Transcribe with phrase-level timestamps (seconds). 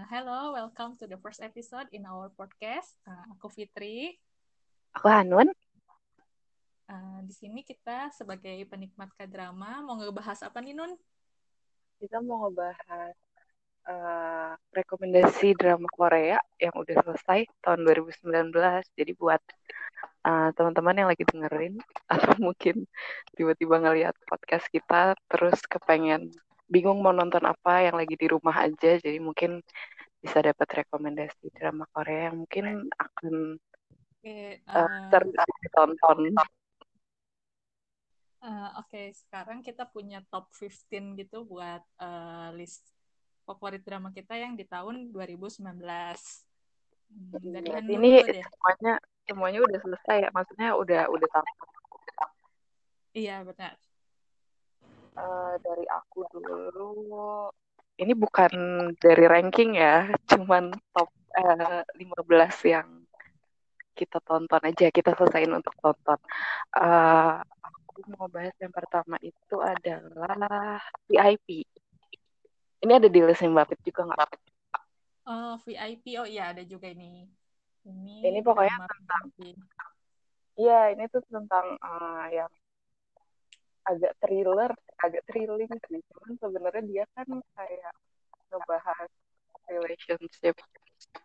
[0.00, 2.96] Uh, hello, welcome to the first episode in our podcast.
[3.04, 4.16] Uh, aku Fitri.
[4.96, 5.52] Aku Hanun.
[6.88, 10.96] Uh, di sini kita sebagai penikmat k-drama mau ngebahas apa nih Nun?
[12.00, 13.12] Kita mau ngebahas
[13.92, 18.56] uh, rekomendasi drama Korea yang udah selesai tahun 2019.
[18.96, 19.44] Jadi buat
[20.24, 21.76] uh, teman-teman yang lagi dengerin
[22.16, 22.88] atau mungkin
[23.36, 26.32] tiba-tiba ngeliat podcast kita terus kepengen
[26.70, 29.58] bingung mau nonton apa yang lagi di rumah aja jadi mungkin
[30.20, 33.56] bisa dapat rekomendasi drama Korea yang mungkin akan
[34.20, 36.36] okay, uh, uh, ditonton.
[38.40, 39.06] Uh, Oke, okay.
[39.16, 42.84] sekarang kita punya top 15 gitu buat uh, list
[43.48, 45.64] favorit drama kita yang di tahun 2019.
[47.10, 48.44] Hmm, dari ini deh.
[48.44, 48.94] semuanya
[49.26, 51.56] semuanya udah selesai ya, maksudnya udah udah tamat.
[53.10, 53.74] Iya benar.
[55.10, 57.50] Uh, dari aku dulu
[58.00, 58.52] ini bukan
[58.96, 62.88] dari ranking ya, cuman top uh, eh, 15 yang
[63.92, 66.16] kita tonton aja, kita selesaiin untuk tonton.
[66.72, 71.68] Uh, aku mau bahas yang pertama itu adalah VIP.
[72.80, 74.30] Ini ada di list Mbak juga nggak?
[75.28, 76.16] Oh, VIP.
[76.16, 77.28] Oh iya, ada juga ini.
[77.84, 79.24] Ini, ini pokoknya tentang
[80.56, 82.52] Iya, ini tuh tentang uh, yang
[83.86, 86.00] agak thriller, agak thrilling sih.
[86.12, 87.92] Cuman sebenarnya dia kan kayak
[88.50, 89.10] ngebahas
[89.70, 90.56] relationship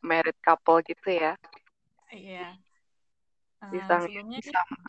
[0.06, 1.34] married couple gitu ya.
[2.14, 2.56] Iya.
[3.60, 4.80] Uh, sebelumnya sama.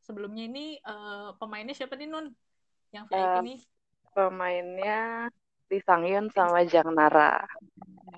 [0.00, 2.32] Sebelumnya ini uh, pemainnya siapa nih Nun?
[2.90, 3.54] Yang VIP uh, ini?
[4.10, 5.30] Pemainnya
[5.70, 7.46] Lee Sang Yun sama Jang Nara.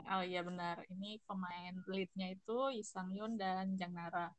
[0.08, 0.80] Oh iya benar.
[0.88, 4.32] Ini pemain leadnya itu Lee Sang Yun dan Jang Nara.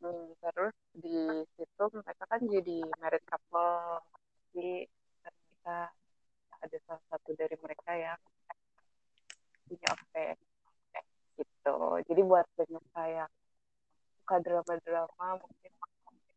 [0.00, 1.16] Hmm, terus di
[1.56, 4.04] situ mereka kan jadi married couple.
[4.52, 4.84] Jadi
[5.24, 5.78] kita
[6.56, 8.20] ada salah satu dari mereka yang
[9.66, 10.36] punya affair
[11.36, 11.76] gitu.
[12.08, 13.30] Jadi buat penyuka yang
[14.22, 15.72] suka drama-drama mungkin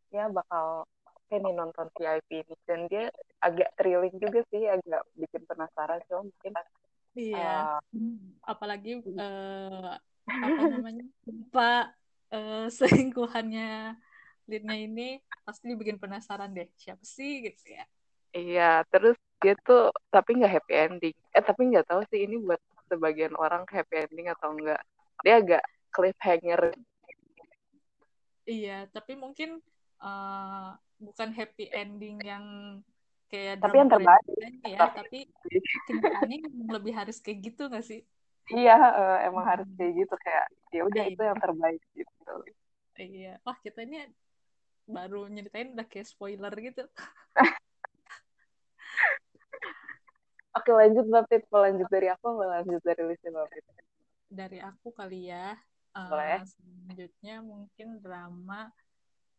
[0.09, 0.87] ya bakal
[1.29, 2.55] nih nonton VIP ini.
[2.65, 3.11] Dan dia
[3.43, 6.01] agak thrilling juga sih agak bikin penasaran.
[6.09, 6.53] Cuma mungkin
[7.15, 7.77] iya.
[7.77, 7.79] uh,
[8.47, 9.93] apalagi uh,
[10.29, 11.05] apa namanya
[11.53, 11.85] pak
[12.33, 13.97] uh, selingkuhannya
[14.49, 17.85] leadnya ini pasti bikin penasaran deh siapa sih gitu ya.
[18.33, 21.15] Iya terus dia tuh tapi nggak happy ending.
[21.33, 24.81] Eh tapi nggak tahu sih ini buat sebagian orang happy ending atau enggak
[25.21, 25.63] dia agak
[25.93, 26.73] cliffhanger.
[28.49, 29.61] Iya tapi mungkin
[30.01, 32.45] uh, bukan happy ending yang
[33.29, 34.25] kayak tapi yang terbaik.
[34.65, 35.19] ya tapi
[35.85, 36.37] kenyataannya
[36.73, 38.01] lebih harus kayak gitu nggak sih
[38.53, 42.33] iya uh, emang harus kayak gitu kayak ya udah itu yang terbaik gitu
[42.97, 44.09] iya wah kita ini
[44.89, 46.83] baru nyeritain udah kayak spoiler gitu
[50.57, 53.65] Oke lanjut Mbak Pit, mau lanjut dari aku mau lanjut dari listnya Mbak Pit?
[54.27, 55.55] Dari aku kali ya.
[55.93, 58.73] Uh, selanjutnya mungkin drama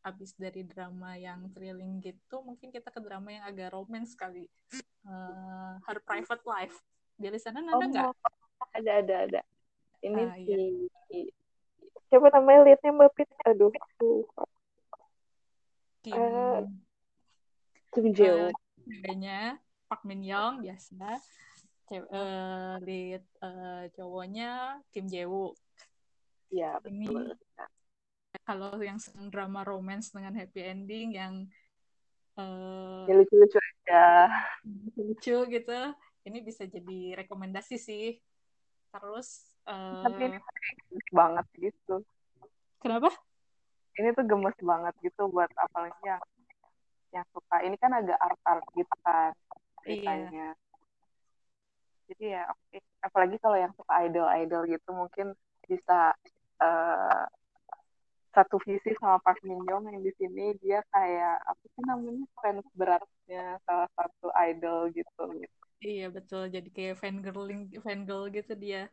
[0.00, 4.48] abis dari drama yang thrilling gitu, mungkin kita ke drama yang agak romance kali.
[5.04, 6.78] Uh, Her Private Life.
[7.20, 8.39] Di sana ada oh, nggak?
[8.74, 9.40] Ada ada ada.
[10.00, 10.54] Ini ah, si
[11.12, 11.28] iya.
[12.08, 13.28] siapa namanya liatnya mbak Pit.
[13.44, 14.24] Aduh aku
[16.00, 16.16] Kim.
[16.16, 16.64] Uh,
[17.90, 19.52] Kim Jeo uh,
[19.90, 21.18] Park Min Young biasa.
[21.90, 25.26] Uh, lead uh, cowoknya Kim Jae
[26.50, 27.10] ya ini
[28.46, 28.98] kalau yang
[29.30, 31.34] drama romance dengan happy ending yang
[32.38, 34.06] uh, ya lucu-lucu aja.
[34.98, 35.80] lucu gitu
[36.30, 38.18] ini bisa jadi rekomendasi sih
[38.90, 39.28] terus
[39.66, 40.02] uh...
[40.04, 41.96] tapi ini gemes banget gitu.
[42.80, 43.10] Kenapa?
[43.98, 46.22] Ini tuh gemes banget gitu buat apalagi yang
[47.10, 47.62] yang suka.
[47.66, 49.32] Ini kan agak art art gitu kan
[49.84, 50.52] ceritanya.
[50.52, 50.68] Iya.
[52.10, 52.58] jadi ya oke.
[52.74, 52.82] Okay.
[53.06, 55.26] apalagi kalau yang suka idol idol gitu mungkin
[55.70, 56.10] bisa
[56.58, 57.24] uh,
[58.30, 60.54] satu visi sama Park Min Young yang di sini.
[60.58, 65.24] Dia kayak apa sih namanya fans beratnya salah satu idol gitu
[65.80, 68.92] Iya betul, jadi kayak fangirling, fangirl gitu dia.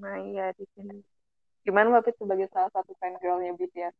[0.00, 1.04] Nah iya di sini.
[1.62, 3.96] Gimana Bapak sebagai salah satu fangirlnya BTS?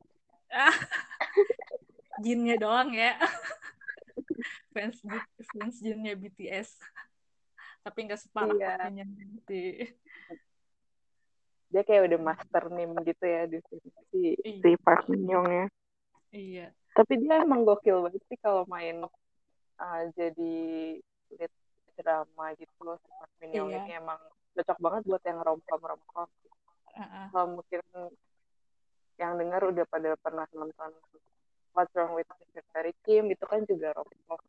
[2.25, 3.21] Jinnya doang ya.
[4.73, 4.97] fans
[5.53, 6.81] fans jinnya BTS.
[7.85, 9.05] Tapi nggak separah iya.
[9.05, 9.93] nanti.
[11.73, 14.61] Dia kayak udah master name gitu ya di sini si, iya.
[14.61, 15.67] si Park Min Young ya.
[16.33, 16.67] Iya.
[16.93, 19.05] Tapi dia emang gokil banget sih kalau main
[19.81, 20.57] uh, jadi
[21.37, 21.53] lead
[21.97, 22.99] drama gitu loh
[23.39, 23.85] Min Young iya.
[23.85, 24.21] ini emang
[24.57, 26.29] cocok banget buat yang romcom romcom
[26.97, 27.27] uh-uh.
[27.33, 27.81] kalau mungkin
[29.21, 30.93] yang dengar udah pada pernah nonton
[31.73, 32.93] What's Wrong with Mr.
[33.05, 34.41] Kim itu kan juga romcom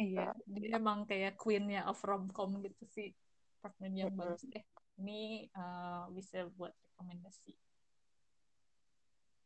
[0.00, 3.14] iya dia emang kayak queennya of romcom gitu sih.
[3.62, 4.42] Partner yang bagus.
[4.42, 4.64] Deh
[4.98, 7.54] ini uh, bisa buat rekomendasi.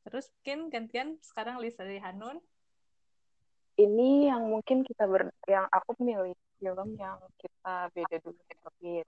[0.08, 2.41] Terus mungkin gantian sekarang list dari Hanun
[3.78, 9.06] ini yang mungkin kita ber yang aku milih film yang kita beda dulu tapi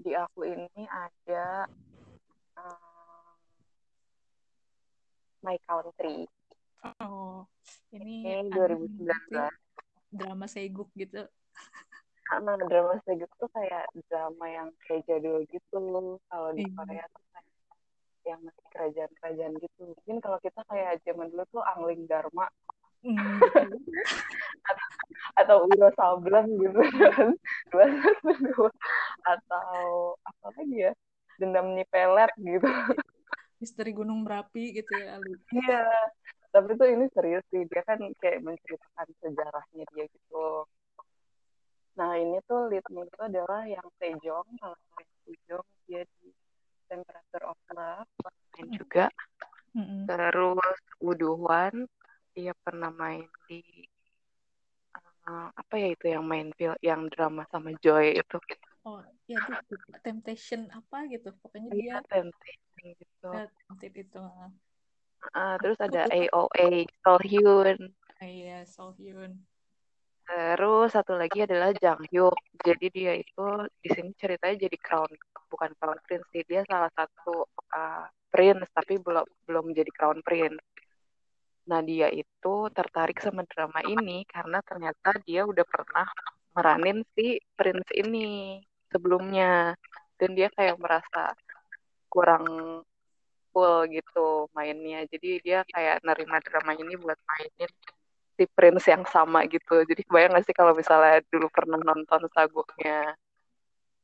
[0.00, 1.66] di aku ini ada
[2.56, 3.34] um,
[5.42, 6.24] My Country.
[7.02, 7.44] Oh
[7.92, 11.26] ini, ini 2019 drama seguk gitu.
[12.24, 15.78] Karena drama seguk tuh kayak drama yang kayak jadul gitu
[16.30, 16.72] kalau di iya.
[16.78, 17.48] Korea tuh kayak
[18.20, 19.80] yang masih kerajaan-kerajaan gitu.
[19.92, 22.46] Mungkin kalau kita kayak zaman dulu tuh Angling Dharma
[23.04, 23.38] hmm.
[25.40, 27.28] atau Wiro Sableng gitu kan.
[27.70, 27.86] Dua
[29.24, 30.92] atau apa lagi ya?
[31.40, 32.68] Dendam nipelet gitu.
[33.60, 35.84] Misteri gunung berapi gitu ya Ali iya.
[36.50, 37.64] Tapi tuh ini serius sih.
[37.68, 40.64] Dia kan kayak menceritakan sejarahnya dia gitu.
[42.00, 46.32] Nah ini tuh leadnya itu adalah yang Sejong kalau yang Sejong dia di
[46.90, 48.10] Temperature of Love
[48.60, 49.06] main juga
[49.72, 50.00] mm-hmm.
[50.10, 51.88] terus Wuduwan
[52.40, 53.60] dia pernah main di
[55.28, 58.36] uh, apa ya itu yang main film yang drama sama Joy itu
[58.88, 59.36] oh ya
[59.68, 64.24] itu Temptation apa gitu pokoknya iya, dia Temptation gitu ya, Temptation itu
[65.36, 67.78] Uh, terus ada AOA Sohyun.
[67.92, 69.36] Uh, iya, Sohyun.
[70.24, 72.38] Terus satu lagi adalah Jang Hyuk.
[72.62, 73.46] Jadi dia itu
[73.84, 75.10] di sini ceritanya jadi crown
[75.50, 76.40] bukan crown prince sih.
[76.46, 77.44] Dia salah satu
[77.74, 80.62] uh, prince tapi belum belum jadi crown prince.
[81.68, 86.06] Nah, dia itu tertarik sama drama ini karena ternyata dia udah pernah
[86.56, 88.60] meranin si prince ini
[88.92, 89.74] sebelumnya.
[90.20, 91.32] Dan dia kayak merasa
[92.12, 92.44] kurang
[93.52, 95.04] full gitu mainnya.
[95.08, 97.70] Jadi dia kayak nerima drama ini buat mainin
[98.36, 99.84] si Prince yang sama gitu.
[99.84, 103.12] Jadi kebayang gak sih kalau misalnya dulu pernah nonton saguknya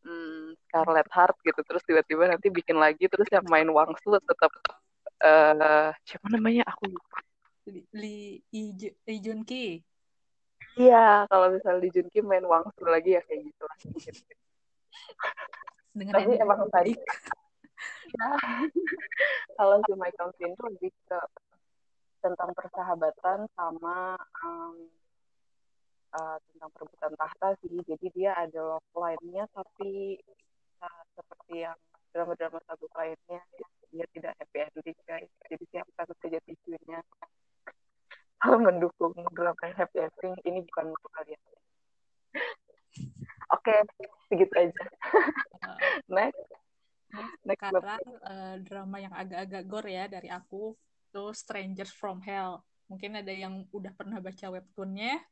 [0.07, 4.53] hmm, Scarlet Heart gitu terus tiba-tiba nanti bikin lagi terus yang main Wangsu tetap
[5.25, 6.69] uh, siapa namanya?
[6.71, 6.87] Aku
[7.71, 8.41] Lee
[9.07, 9.83] Lee Jun Ki?
[10.77, 13.63] Iya kalau misalnya Lee Jun Ki main Wangsu lagi ya kayak gitu.
[13.67, 13.77] Lah
[15.97, 16.93] dengan tapi emang tadi.
[19.57, 21.21] Kalau si Michael Finn tuh lebih ke
[22.21, 24.77] tentang persahabatan sama um,
[26.13, 27.81] uh, tentang perebutan tahta sih.
[27.89, 30.21] Jadi dia ada love line-nya tapi
[30.85, 31.77] uh, seperti yang
[32.13, 33.41] drama-drama satu lainnya
[33.93, 35.33] dia tidak happy ending guys.
[35.49, 37.01] Jadi siapa saja tisunya
[38.41, 41.41] kalau mendukung drama happy ending ini bukan untuk kalian.
[43.55, 43.79] Oke, okay,
[44.29, 44.85] segitu aja.
[46.17, 46.41] Next.
[47.47, 50.75] Next sekarang uh, drama yang agak-agak gore ya dari aku
[51.09, 52.61] itu Strangers from Hell.
[52.91, 55.23] Mungkin ada yang udah pernah baca webtoonnya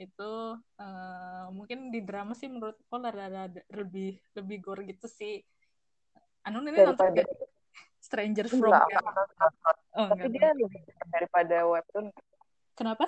[0.00, 0.32] itu
[0.80, 5.44] uh, mungkin di drama sih menurut aku rada lebih lebih gore gitu sih.
[6.48, 7.28] Anu ini nonton gak?
[8.00, 9.12] Strangers from Hell.
[9.98, 12.08] Oh, Tapi dia lebih daripada webtoon.
[12.80, 13.04] Kenapa?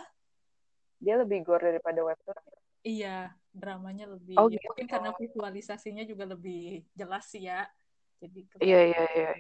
[1.01, 2.37] Dia lebih gore daripada webtoon.
[2.85, 4.37] Iya, dramanya lebih.
[4.37, 4.61] Oh, gitu.
[4.69, 7.65] Mungkin karena visualisasinya juga lebih jelas sih ya
[8.23, 9.33] jadi iya iya iya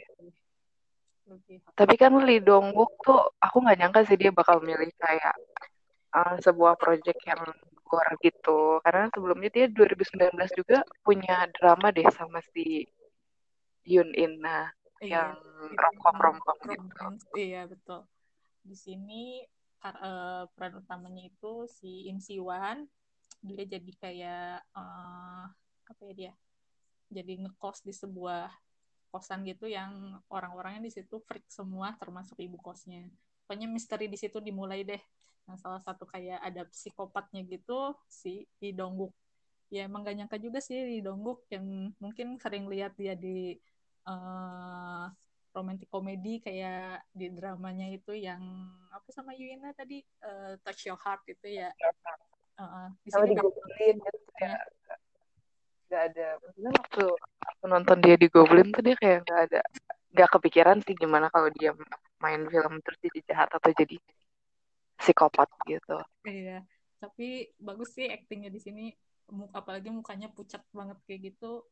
[1.78, 5.34] tapi kan Lee Dong Wook tuh aku nggak nyangka sih dia bakal milih kayak
[6.12, 7.40] uh, sebuah project yang
[7.86, 12.84] gore gitu karena sebelumnya dia 2019 juga punya drama deh sama si
[13.86, 14.66] Yun In nah
[14.98, 15.38] iya, yang
[15.78, 16.84] romcom romcom gitu
[17.38, 18.02] iya betul
[18.66, 19.46] di sini
[19.82, 22.86] uh, peran utamanya itu si Im Siwan
[23.42, 25.50] dia jadi kayak uh,
[25.90, 26.32] apa ya dia?
[27.10, 28.48] Jadi ngekos di sebuah
[29.12, 33.04] kosan gitu yang orang-orangnya di situ freak semua termasuk ibu kosnya.
[33.44, 35.02] Pokoknya misteri di situ dimulai deh.
[35.44, 38.72] Nah salah satu kayak ada psikopatnya gitu si Lee
[39.72, 41.02] ya emang gak nyangka juga sih Lee
[41.50, 43.56] yang mungkin sering lihat dia di
[44.06, 45.08] uh,
[45.52, 48.40] romantic komedi kayak di dramanya itu yang
[48.88, 51.70] apa sama Yuina tadi uh, Touch Your Heart itu ya.
[52.56, 54.56] Uh, di sini gitu ya.
[55.88, 56.28] nggak ada.
[56.40, 57.04] Maksudnya waktu
[57.44, 59.60] aku nonton dia di Goblin tuh dia kayak nggak ada
[60.12, 61.72] nggak kepikiran sih gimana kalau dia
[62.20, 63.96] main film terus jadi jahat atau jadi
[64.96, 65.96] psikopat gitu.
[66.24, 66.64] Iya
[67.02, 68.86] tapi bagus sih aktingnya di sini.
[69.50, 71.66] Apalagi mukanya pucat banget kayak gitu.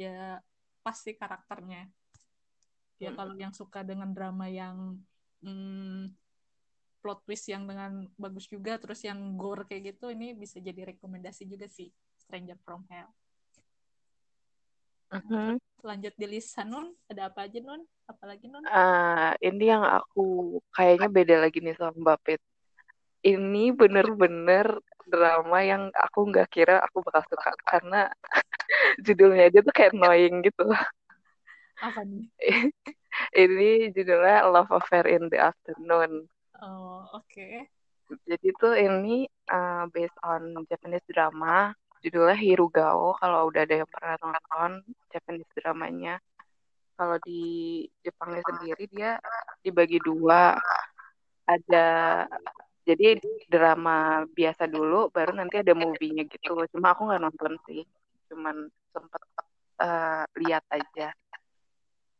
[0.00, 0.40] Ya
[0.80, 1.92] pasti karakternya
[3.00, 3.18] ya hmm.
[3.18, 5.00] kalau yang suka dengan drama yang
[5.40, 6.12] hmm,
[7.00, 11.48] plot twist yang dengan bagus juga terus yang gore kayak gitu ini bisa jadi rekomendasi
[11.48, 11.88] juga sih
[12.20, 13.08] Stranger from Hell
[15.10, 15.58] Uh-huh.
[15.82, 17.82] Lanjut di list Nun, ada apa aja Nun?
[18.06, 18.62] Apalagi Nun?
[18.62, 22.40] Uh, ini yang aku kayaknya beda lagi nih sama Mbak Pet.
[23.20, 24.78] Ini bener-bener
[25.10, 28.06] drama yang aku nggak kira aku bakal suka karena
[29.04, 30.64] judulnya aja tuh kayak annoying gitu.
[31.80, 32.24] Apa nih?
[33.42, 36.28] ini judulnya Love Affair in the Afternoon.
[36.60, 37.24] Oh, oke.
[37.28, 37.64] Okay.
[38.26, 41.72] Jadi tuh ini uh, based on Japanese drama,
[42.02, 43.16] judulnya Hirugao.
[43.16, 46.18] Kalau udah ada yang pernah nonton Japanese dramanya,
[47.00, 49.16] kalau di Jepangnya sendiri dia
[49.64, 50.58] dibagi dua.
[51.50, 52.26] Ada
[52.86, 53.18] jadi
[53.50, 56.54] drama biasa dulu, baru nanti ada movie-nya gitu.
[56.74, 57.82] Cuma aku nggak nonton sih,
[58.30, 59.22] cuman sempet
[59.80, 61.10] uh, lihat aja.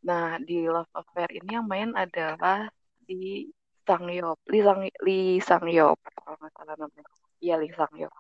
[0.00, 2.68] Nah di Love Affair ini yang main adalah
[3.04, 3.48] si
[3.84, 7.04] Sang Yop, Lee Sang Lee Sang Yop kalau nggak salah namanya.
[7.40, 8.14] Iya Lee Sang Yop.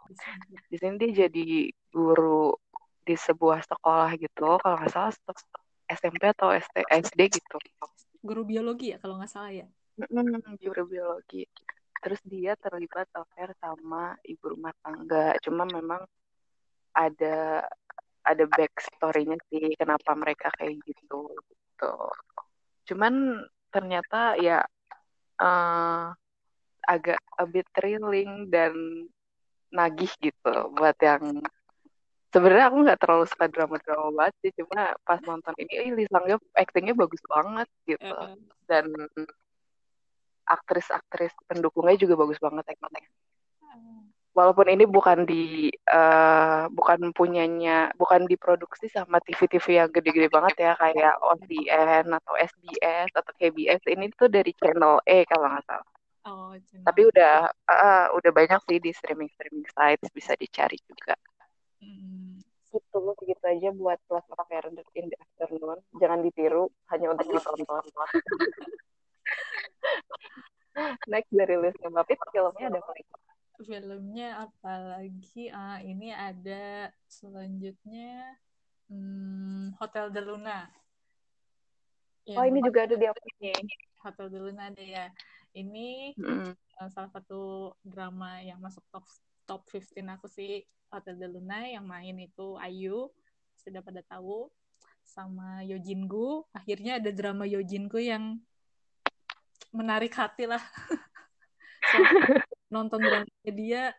[0.68, 2.52] Di sini dia jadi guru
[3.00, 5.12] di sebuah sekolah gitu, kalau nggak salah
[5.90, 7.56] SMP atau SD, SD gitu.
[8.20, 9.66] Guru biologi ya kalau nggak salah ya?
[10.60, 11.48] Guru biologi.
[12.00, 15.36] Terus dia terlibat affair sama ibu rumah tangga.
[15.44, 16.00] Cuma memang
[16.96, 17.64] ada
[18.20, 21.28] ada backstory-nya sih kenapa mereka kayak gitu
[21.80, 21.92] gitu.
[22.92, 24.60] Cuman ternyata ya
[25.40, 26.12] uh,
[26.84, 28.74] agak a bit thrilling dan
[29.70, 31.38] nagih gitu buat yang
[32.34, 36.26] sebenarnya aku nggak terlalu suka drama-drama banget sih cuma pas nonton ini eh, Lee Sang
[36.58, 38.10] actingnya bagus banget gitu.
[38.66, 38.90] Dan
[40.50, 43.06] aktris-aktris pendukungnya juga bagus banget actingnya
[44.30, 50.72] walaupun ini bukan di uh, bukan punyanya bukan diproduksi sama TV-TV yang gede-gede banget ya
[50.78, 55.88] kayak OCN atau SBS atau KBS ini tuh dari channel E kalau nggak salah
[56.28, 56.52] Oh,
[56.84, 61.16] Tapi udah uh, udah banyak sih di streaming streaming sites bisa dicari juga.
[61.80, 62.36] Hmm.
[62.68, 65.80] Itu segitu aja buat Plus Affair in the Afternoon.
[65.96, 67.88] Jangan ditiru hanya untuk ditonton.
[71.10, 72.92] Next dari listnya Bapit, filmnya ada apa?
[73.60, 75.52] Filmnya apa lagi?
[75.52, 78.40] Ah, ini ada selanjutnya
[78.88, 80.64] hmm, Hotel de Luna.
[82.30, 83.74] oh, ini juga ada di apa ini?
[84.00, 85.06] Hotel de Luna ada ya
[85.54, 86.54] ini mm.
[86.80, 89.04] uh, salah satu drama yang masuk top
[89.44, 93.10] top 15 aku sih Hotel de Luna yang main itu Ayu
[93.58, 94.48] sudah pada tahu
[95.02, 98.38] sama Yojingu akhirnya ada drama Yojingu yang
[99.74, 100.62] menarik hati lah
[101.90, 101.98] so,
[102.70, 103.92] nonton drama dia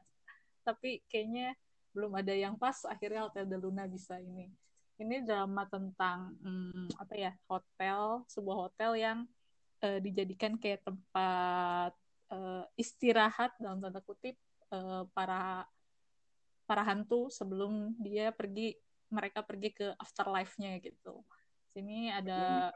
[0.63, 1.54] tapi kayaknya
[1.92, 4.48] belum ada yang pas akhirnya Hotel de Luna bisa ini
[5.01, 9.20] ini drama tentang hmm, apa ya hotel sebuah hotel yang
[9.82, 11.92] uh, dijadikan kayak tempat
[12.30, 14.38] uh, istirahat dalam tanda kutip
[14.70, 15.66] uh, para
[16.70, 18.78] para hantu sebelum dia pergi
[19.12, 21.20] mereka pergi ke afterlife-nya gitu.
[21.75, 22.72] Sini ada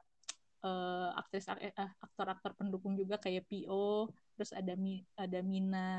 [0.66, 5.90] uh, aktris uh, aktor-aktor pendukung juga kayak PO, terus ada Mi, ada Mina.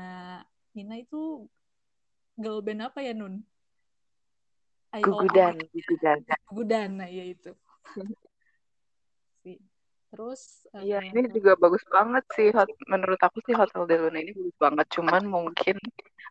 [0.75, 1.47] Mina itu
[2.35, 3.41] girl band apa ya Nun?
[4.97, 6.19] Gugudan, Gugudan.
[6.51, 7.51] Gugudan, nah ya itu.
[10.07, 12.49] Terus Iya, uh, ini juga bagus banget sih.
[12.87, 14.87] Menurut aku sih Hotel de Luna ini bagus banget.
[14.95, 15.75] Cuman mungkin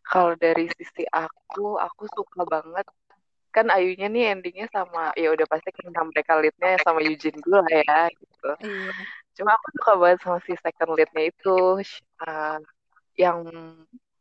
[0.09, 2.89] kalau dari sisi aku, aku suka banget
[3.57, 7.81] kan Ayunya nih endingnya sama ya udah pasti kan mereka leadnya sama Eugene gue lah
[7.89, 8.51] ya gitu.
[8.61, 8.93] Iya.
[9.37, 11.57] Cuma aku suka banget sama si second leadnya itu
[12.29, 12.59] uh,
[13.17, 13.39] yang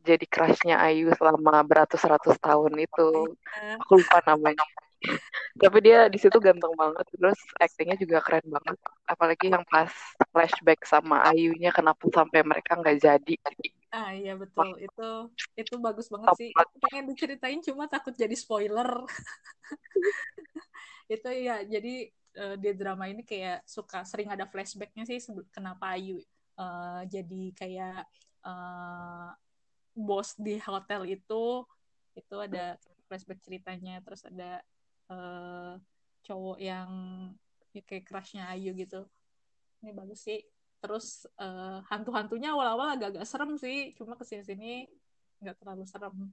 [0.07, 3.09] jadi crushnya Ayu selama beratus-ratus tahun itu.
[3.35, 3.75] Iya.
[3.83, 4.63] Aku lupa namanya
[5.61, 9.91] tapi dia di situ ganteng banget terus aktingnya juga keren banget apalagi yang pas
[10.33, 13.35] flashback sama Ayunya kenapa sampai mereka nggak jadi
[13.91, 14.77] ah iya betul.
[14.79, 15.09] Itu
[15.55, 16.49] itu bagus banget sih.
[16.89, 19.05] pengen diceritain cuma takut jadi spoiler.
[21.13, 22.09] Itu ya jadi
[22.41, 25.21] uh, di drama ini kayak suka sering ada flashbacknya sih
[25.53, 26.17] kenapa Ayu
[26.57, 28.09] uh, jadi kayak
[28.41, 29.29] uh,
[29.93, 31.63] bos di hotel itu.
[32.15, 34.63] Itu ada flashback ceritanya terus ada
[35.11, 35.77] uh,
[36.25, 36.89] cowok yang
[37.75, 39.05] ya kayak crushnya Ayu gitu.
[39.83, 40.41] Ini bagus sih
[40.85, 44.85] terus uh, hantu-hantunya awal-awal agak-agak serem sih cuma ke sini-sini
[45.41, 46.29] nggak terlalu serem.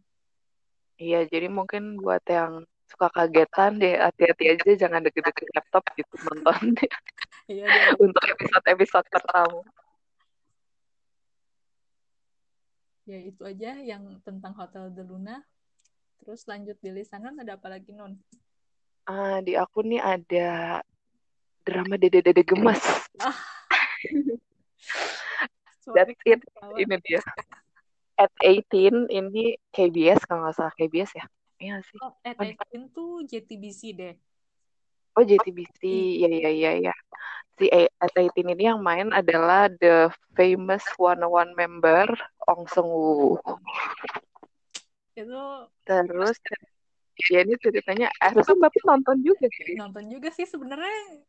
[1.00, 6.76] Iya jadi mungkin buat yang suka kagetan deh hati-hati aja jangan deket-deket laptop gitu nonton
[7.48, 9.64] iya, untuk episode-episode pertama.
[13.08, 15.40] Ya itu aja yang tentang Hotel de Luna.
[16.20, 18.20] Terus lanjut di lisanan ada apa lagi non
[19.08, 20.80] uh, di aku nih ada
[21.62, 22.82] drama Dede Dede Gemas.
[23.22, 23.34] Ah.
[25.96, 26.40] That's it.
[26.78, 27.20] Ini dia.
[28.18, 31.26] At 18 ini KBS kalau nggak salah KBS ya.
[31.58, 31.98] Iya sih.
[32.02, 34.14] Oh, at 18 tuh JTBC deh.
[35.12, 35.80] Oh JTBC,
[36.24, 36.94] iya iya iya ya.
[37.60, 42.08] Si at 18 ini yang main adalah the famous one one member
[42.48, 43.36] Ong Seung Woo.
[45.12, 45.44] itu
[45.84, 46.40] terus
[47.28, 51.20] ya ini ceritanya harusnya bapak nonton juga sih nonton juga sih sebenarnya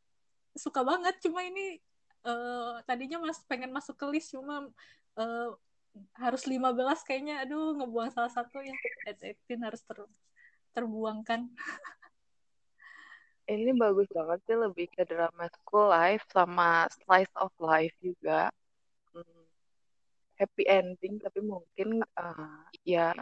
[0.56, 1.84] suka banget cuma ini
[2.24, 4.68] uh, tadinya mas pengen masuk ke list cuma
[5.20, 5.50] uh,
[6.18, 7.44] harus 15 kayaknya.
[7.46, 8.74] Aduh ngebuang salah satu ya.
[9.08, 9.98] 18 harus ter
[10.74, 11.48] terbuangkan.
[13.44, 18.48] Ini bagus banget sih lebih ke drama school life sama slice of life juga.
[19.12, 19.44] Hmm,
[20.40, 23.14] happy ending tapi mungkin uh, ya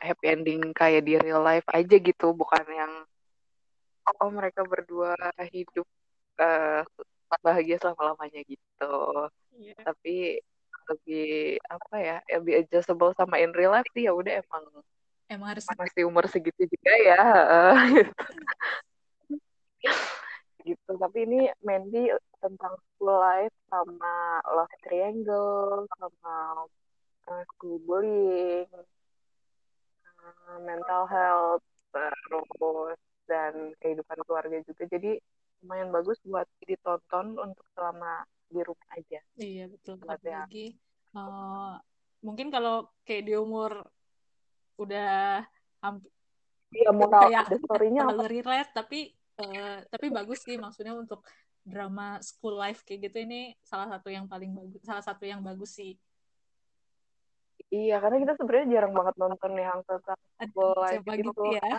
[0.00, 2.92] happy ending kayak di real life aja gitu bukan yang
[4.06, 5.18] oh mereka berdua
[5.50, 5.86] hidup
[6.38, 6.86] uh,
[7.42, 8.94] bahagia selama lamanya gitu.
[9.56, 9.80] Yeah.
[9.88, 10.44] tapi
[10.86, 14.64] lebih apa ya lebih adjustable sama in real life sih ya udah emang
[15.26, 17.22] emang harus masih umur segitu juga ya
[20.66, 20.90] gitu.
[20.98, 22.10] Tapi ini Mandy
[22.42, 26.66] tentang school life sama love triangle sama
[27.30, 28.66] uh, school bullying
[30.18, 31.64] uh, mental health
[31.94, 32.98] terus
[33.30, 34.84] dan kehidupan keluarga juga.
[34.90, 35.22] Jadi
[35.64, 39.20] lumayan bagus buat ditonton untuk selama di rumah aja.
[39.36, 40.76] Iya betul apalagi
[41.16, 41.76] uh,
[42.22, 43.84] mungkin kalau kayak di umur
[44.76, 45.42] udah
[45.80, 46.10] hampir
[46.74, 51.22] Iya, kayak the story-nya relate tapi uh, tapi bagus sih maksudnya untuk
[51.62, 55.78] drama school life kayak gitu ini salah satu yang paling bagus salah satu yang bagus
[55.78, 55.94] sih.
[57.70, 61.70] Iya karena kita sebenarnya jarang banget nonton yang tentang school life gitu, gitu ya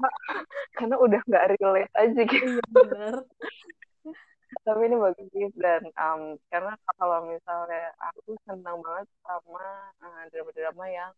[0.76, 3.14] karena udah nggak relate aja gitu iya, bener.
[4.66, 9.66] tapi ini bagus sih dan um, karena kalau misalnya aku senang banget sama
[10.02, 11.12] uh, drama-drama yang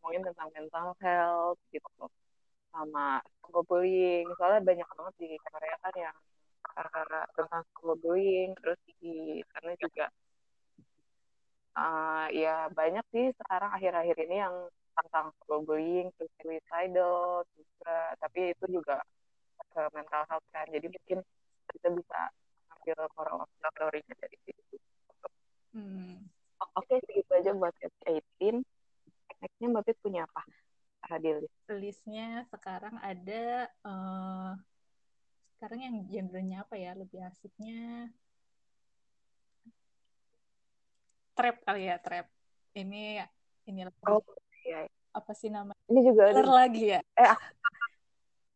[0.00, 2.06] ngomongin tentang mental health gitu
[2.72, 6.16] sama cyberbullying soalnya banyak banget di Korea kan yang
[6.76, 10.06] uh, tentang cyberbullying terus di sana juga
[11.76, 14.54] uh, ya banyak sih sekarang akhir-akhir ini yang
[14.96, 17.98] tentang cyberbullying terus suicidal juga.
[18.20, 19.04] Tapi itu juga
[19.72, 20.66] ke mental health kan.
[20.72, 21.18] Jadi mungkin
[21.72, 22.20] kita bisa
[22.72, 24.76] ambil moral story-nya dari situ.
[25.76, 26.24] Hmm.
[26.56, 28.64] oke okay, segitu aja buat S18
[29.44, 30.42] nextnya Mbak Pit punya apa?
[31.20, 31.54] Di list?
[31.70, 34.58] Listnya sekarang ada uh,
[35.54, 36.98] sekarang yang genrenya apa ya?
[36.98, 38.10] Lebih asiknya
[41.36, 42.26] trap kali ya trap.
[42.74, 43.22] Ini
[43.70, 44.24] ini oh,
[44.66, 44.80] iya.
[45.14, 47.00] apa sih nama ini juga ada lagi ya?
[47.14, 47.46] Eh aku,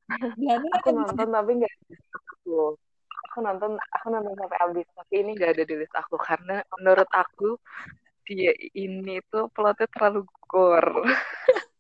[0.44, 1.75] ya, aku nonton tapi nggak
[2.18, 2.75] aku.
[3.31, 7.09] Aku nonton aku nonton sampai habis tapi ini nggak ada di list aku karena menurut
[7.14, 7.57] aku
[8.27, 11.07] dia ini tuh plotnya terlalu gore.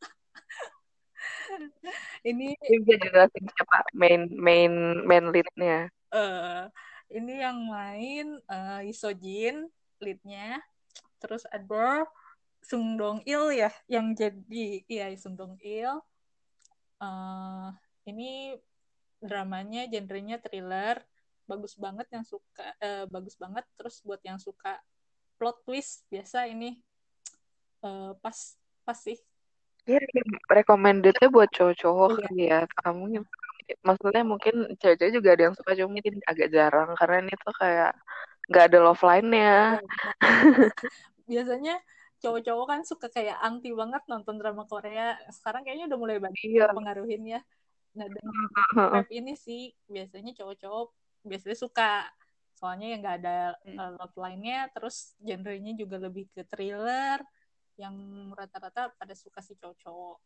[2.20, 5.88] Ini bisa jelasin siapa main main main leadnya.
[6.14, 6.68] Uh,
[7.10, 9.66] ini yang main uh, Isojin
[9.98, 10.62] leadnya
[11.20, 12.06] terus ada
[12.70, 15.90] Sung Dong Il ya yang jadi iya Sung Dong Il
[17.02, 17.68] uh,
[18.06, 18.54] ini
[19.18, 21.02] dramanya genrenya thriller.
[21.50, 23.66] Bagus banget yang suka uh, bagus banget.
[23.74, 24.78] Terus buat yang suka
[25.34, 26.78] plot twist biasa ini
[27.82, 28.54] uh, pas
[28.86, 29.18] pas sih.
[29.88, 29.98] Iya,
[30.46, 32.20] recommendednya buat cowok-cowok iya.
[32.22, 32.60] kali ya.
[32.86, 33.02] Kamu
[33.82, 36.94] maksudnya mungkin cewek-cewek juga ada yang suka cuma mungkin agak jarang.
[36.94, 37.92] Karena ini tuh kayak
[38.46, 39.82] nggak ada love line-nya.
[41.30, 41.82] Biasanya
[42.20, 45.16] cowok-cowok kan suka kayak anti banget nonton drama Korea.
[45.32, 46.68] Sekarang kayaknya udah mulai banyak iya.
[46.70, 47.40] pengaruhin ya.
[47.96, 50.88] Nah, dengan rap ini sih biasanya cowok-cowok
[51.26, 51.92] biasanya suka
[52.56, 57.24] soalnya yang nggak ada uh, love line-nya terus genrenya juga lebih ke thriller
[57.80, 57.96] yang
[58.36, 60.20] rata-rata pada suka si cowok-cowok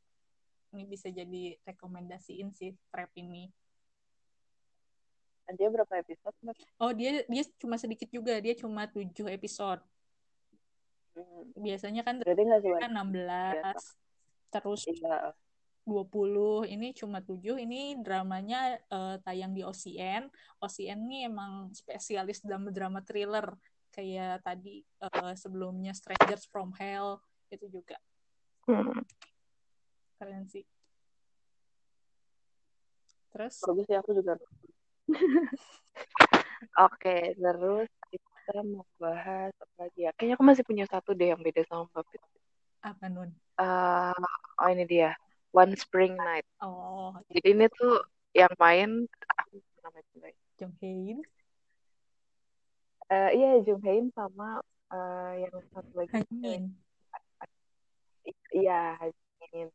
[0.75, 3.47] ini bisa jadi rekomendasiin si trap ini
[5.53, 6.57] dia berapa episode Mbak?
[6.81, 9.85] oh dia dia cuma sedikit juga dia cuma tujuh episode.
[11.55, 13.91] Biasanya kan berarti nggak kan 16 Biasa.
[14.51, 15.35] terus iya.
[15.85, 20.33] 20 ini cuma 7 ini dramanya uh, tayang di OCN
[20.65, 23.53] OCN ini emang spesialis dalam drama thriller.
[23.95, 27.23] Kayak tadi uh, sebelumnya Strangers from Hell
[27.53, 27.95] itu juga.
[28.67, 29.05] Hmm.
[30.19, 30.65] keren sih.
[33.31, 33.61] Terus?
[33.63, 34.35] Bagus ya aku juga.
[36.89, 37.93] Oke terus
[38.45, 40.11] kita mau bahas apa lagi ya?
[40.13, 42.21] Kayaknya aku masih punya satu deh yang beda sama Mbak
[42.85, 43.33] apa nun?
[43.57, 44.13] Uh,
[44.61, 45.17] oh ini dia.
[45.57, 46.45] One Spring Night.
[46.61, 48.05] Oh jadi ini tuh
[48.35, 49.07] yang main
[49.39, 51.23] aku namanya Jung Hae
[53.15, 54.59] uh, iya Jung Hae sama
[54.91, 56.67] uh, yang satu lagi Hae
[58.51, 59.71] iya Hajin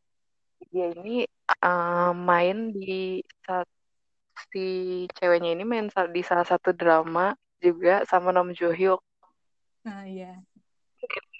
[0.75, 1.23] dia ini
[1.63, 3.23] uh, main di
[4.51, 9.01] si ceweknya ini main di salah satu drama juga sama Nam Jo Hyuk.
[9.85, 10.39] Nah iya.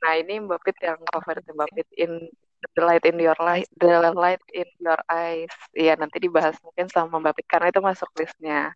[0.04, 2.32] Nah ini Mbak Pit yang favorit Mbak Pit in
[2.76, 5.52] The Light in Your Light, The Light in Your Eyes.
[5.76, 8.76] Iya nanti dibahas mungkin sama Mbak Pit karena itu masuk listnya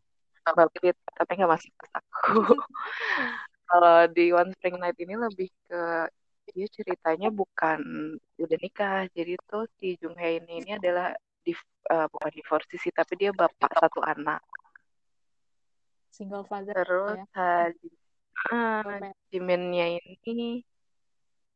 [0.52, 2.40] Mbak Pit, tapi nggak masuk ke aku.
[3.70, 6.12] Kalau di One Spring Night ini lebih ke
[6.52, 7.80] dia ceritanya bukan
[8.36, 11.56] udah nikah, jadi tuh si Jung Hae ini, ini adalah di,
[11.88, 14.44] uh, bukan divorce sih, tapi dia bapak satu anak.
[16.14, 16.78] Single father.
[16.86, 17.74] Terus ya.
[18.54, 20.62] uh, Jiminnya ini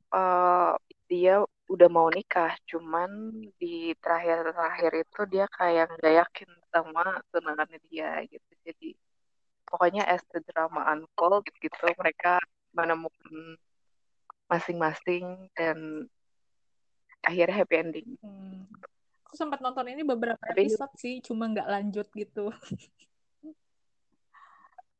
[0.10, 0.74] uh,
[1.06, 8.24] dia udah mau nikah, cuman di terakhir-terakhir itu dia kayak nggak yakin sama tunangannya dia
[8.26, 8.52] gitu.
[8.66, 8.98] Jadi
[9.68, 12.40] pokoknya as the drama unfold gitu mereka
[12.72, 13.60] menemukan
[14.48, 16.08] masing-masing dan
[17.20, 18.10] akhirnya happy ending.
[18.24, 18.64] Hmm.
[19.28, 22.48] Aku sempat nonton ini beberapa Tapi, episode sih, cuma nggak lanjut gitu.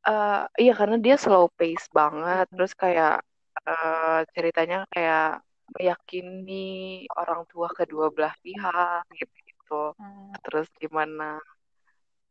[0.08, 3.20] uh, iya karena dia slow pace banget, terus kayak
[3.68, 5.44] uh, ceritanya kayak
[5.76, 10.32] meyakini orang tua kedua belah pihak gitu gitu hmm.
[10.40, 11.36] terus gimana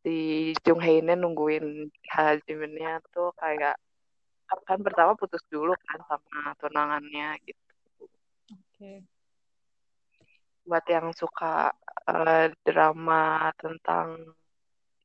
[0.02, 3.78] si Jung Hae nungguin Ha Jiminnya tuh kayak
[4.48, 7.74] kan pertama putus dulu kan sama tunangannya gitu.
[8.00, 8.56] Oke.
[8.80, 8.98] Okay.
[10.64, 11.76] Buat yang suka
[12.08, 14.36] uh, drama tentang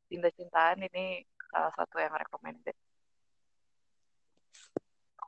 [0.07, 2.77] cinta-cintaan ini salah satu yang recommended.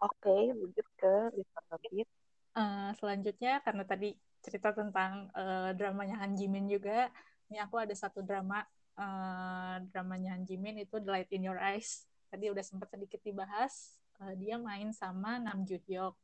[0.00, 1.14] Oke, okay, lanjut ke
[1.92, 2.08] Beat.
[2.54, 7.10] Uh, selanjutnya karena tadi cerita tentang uh, dramanya Han Jimin juga,
[7.50, 8.62] ini aku ada satu drama
[8.96, 12.06] uh, dramanya Han Jimin itu The Light in Your Eyes.
[12.30, 13.98] Tadi udah sempat sedikit dibahas.
[14.22, 16.14] Uh, dia main sama Nam Joo Hyuk.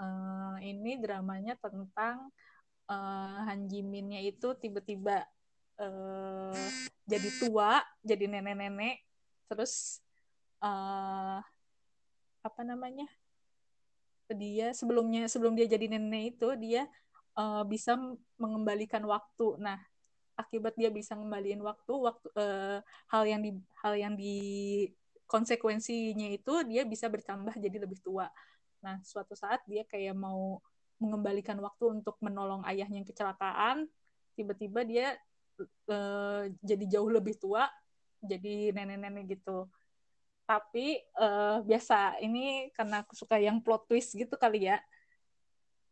[0.00, 2.32] Uh, ini dramanya tentang
[2.88, 5.26] uh, Han Jiminnya itu tiba-tiba
[5.80, 6.56] uh,
[7.04, 9.04] jadi tua, jadi nenek-nenek,
[9.50, 10.02] terus
[10.62, 11.40] uh,
[12.42, 13.06] apa namanya?
[14.32, 16.88] dia sebelumnya sebelum dia jadi nenek itu dia
[17.36, 17.96] uh, bisa
[18.40, 19.60] mengembalikan waktu.
[19.60, 19.78] Nah,
[20.36, 22.78] akibat dia bisa ngembaliin waktu, waktu uh,
[23.12, 23.50] hal yang di
[23.84, 24.36] hal yang di
[25.28, 28.28] konsekuensinya itu dia bisa bertambah jadi lebih tua.
[28.82, 30.60] Nah, suatu saat dia kayak mau
[30.98, 33.90] mengembalikan waktu untuk menolong ayahnya yang kecelakaan,
[34.38, 35.06] tiba-tiba dia
[35.90, 37.66] uh, jadi jauh lebih tua,
[38.22, 39.66] jadi nenek-nenek gitu.
[40.46, 44.78] Tapi uh, biasa ini karena aku suka yang plot twist gitu kali ya.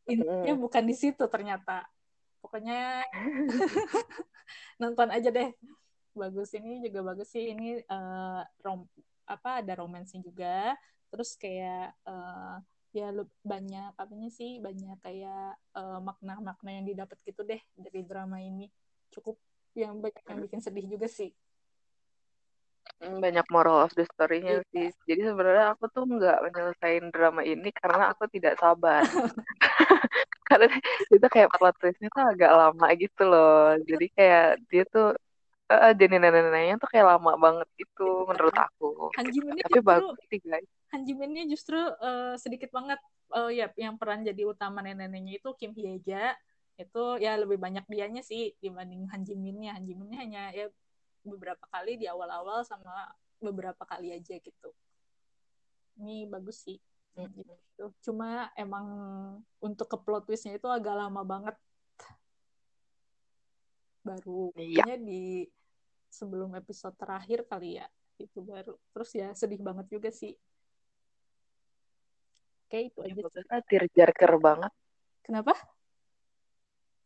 [0.06, 0.62] Intinya mm.
[0.62, 1.86] bukan di situ ternyata.
[2.40, 3.04] Pokoknya
[4.80, 5.50] nonton aja deh.
[6.14, 7.54] Bagus ini juga bagus sih.
[7.54, 8.86] Ini uh, rom
[9.26, 10.74] apa ada romansnya juga.
[11.10, 12.58] Terus kayak uh,
[12.90, 13.14] ya
[13.46, 14.58] banyak apanya sih?
[14.58, 18.66] Banyak kayak uh, makna-makna yang didapat gitu deh dari drama ini.
[19.14, 19.38] Cukup
[19.78, 21.30] yang banyak yang bikin sedih juga sih
[23.00, 24.68] banyak moral of the story-nya iya.
[24.72, 24.88] sih.
[25.08, 29.00] Jadi sebenarnya aku tuh nggak menyelesaikan drama ini karena aku tidak sabar.
[30.48, 30.68] karena
[31.08, 33.80] itu kayak plot twist-nya tuh agak lama gitu loh.
[33.88, 35.16] Jadi kayak dia tuh
[35.72, 39.08] uh, jadi nenek-neneknya tuh kayak lama banget gitu menurut aku.
[39.16, 40.68] Hanjiminnya Tapi justru, bagus sih guys.
[40.92, 43.00] Hanjiminnya justru uh, sedikit banget
[43.32, 46.36] uh, ya yang peran jadi utama nenek-neneknya itu Kim Hyeja
[46.76, 49.78] itu ya lebih banyak dianya sih dibanding Hanjiminnya.
[49.78, 50.66] Hanjiminnya hanya ya
[51.24, 54.70] beberapa kali di awal-awal sama beberapa kali aja gitu.
[56.00, 56.80] Ini bagus sih
[57.16, 57.84] gitu.
[58.06, 58.86] Cuma emang
[59.60, 61.56] untuk ke plot twistnya itu agak lama banget.
[64.00, 64.96] Baru iya.
[64.96, 65.44] di
[66.08, 68.76] sebelum episode terakhir kali ya itu baru.
[68.96, 70.32] Terus ya sedih banget juga sih.
[72.70, 73.84] Oke itu aja tir
[74.38, 74.72] banget.
[75.26, 75.52] Kenapa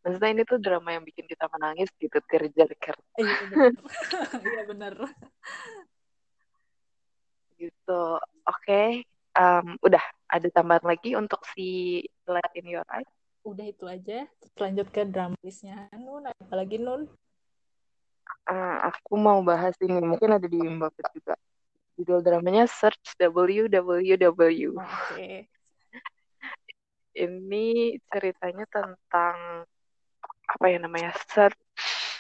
[0.04, 3.72] maksudnya ini tuh drama yang bikin kita menangis gitu tearjerker iya benar.
[4.44, 4.94] Iya benar.
[7.56, 8.02] Gitu.
[8.20, 8.88] Oke okay.
[9.40, 10.04] um, udah.
[10.34, 13.06] Ada tambahan lagi untuk si Light in Your Eyes?
[13.46, 14.26] Udah itu aja.
[14.58, 15.86] Lanjut ke drama listnya.
[15.94, 17.06] Nun apa lagi Nun?
[18.50, 20.02] Uh, aku mau bahas ini.
[20.02, 21.38] Mungkin ada di Mbak juga.
[21.94, 24.82] Judul dramanya Search WWW oke.
[25.14, 25.46] Okay.
[27.14, 29.62] ini ceritanya tentang
[30.48, 31.58] apa ya namanya search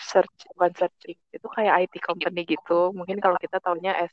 [0.04, 4.12] search bukan searching itu kayak IT company gitu mungkin kalau kita tahunya as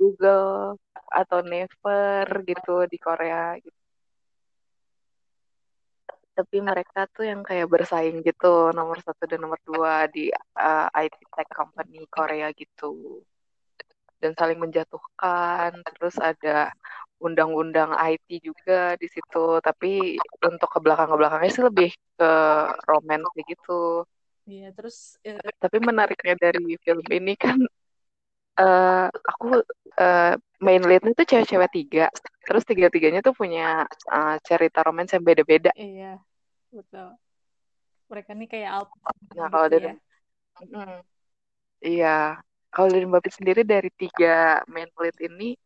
[0.00, 0.80] Google
[1.12, 3.76] atau Never gitu di Korea gitu.
[6.30, 11.16] tapi mereka tuh yang kayak bersaing gitu nomor satu dan nomor dua di uh, IT
[11.36, 13.20] tech company Korea gitu
[14.20, 16.72] dan saling menjatuhkan terus ada
[17.20, 19.60] undang-undang IT juga di situ.
[19.60, 22.32] Tapi untuk ke belakang ke belakangnya sih lebih ke
[22.88, 24.08] romans gitu.
[24.48, 25.38] Iya terus uh...
[25.62, 27.60] tapi menariknya dari film ini kan
[28.58, 29.62] uh, aku
[30.00, 32.06] uh, main lead itu cewek-cewek tiga.
[32.44, 35.70] Terus tiga-tiganya tuh punya uh, cerita romans yang beda-beda.
[35.76, 36.18] Iya
[36.72, 37.14] betul.
[38.10, 39.94] Mereka nih kayak alpha nah gitu kalau dari ya.
[40.66, 40.98] mm,
[41.84, 42.18] iya.
[42.70, 45.58] Kalau dari Mbak Pit sendiri dari tiga main lead ini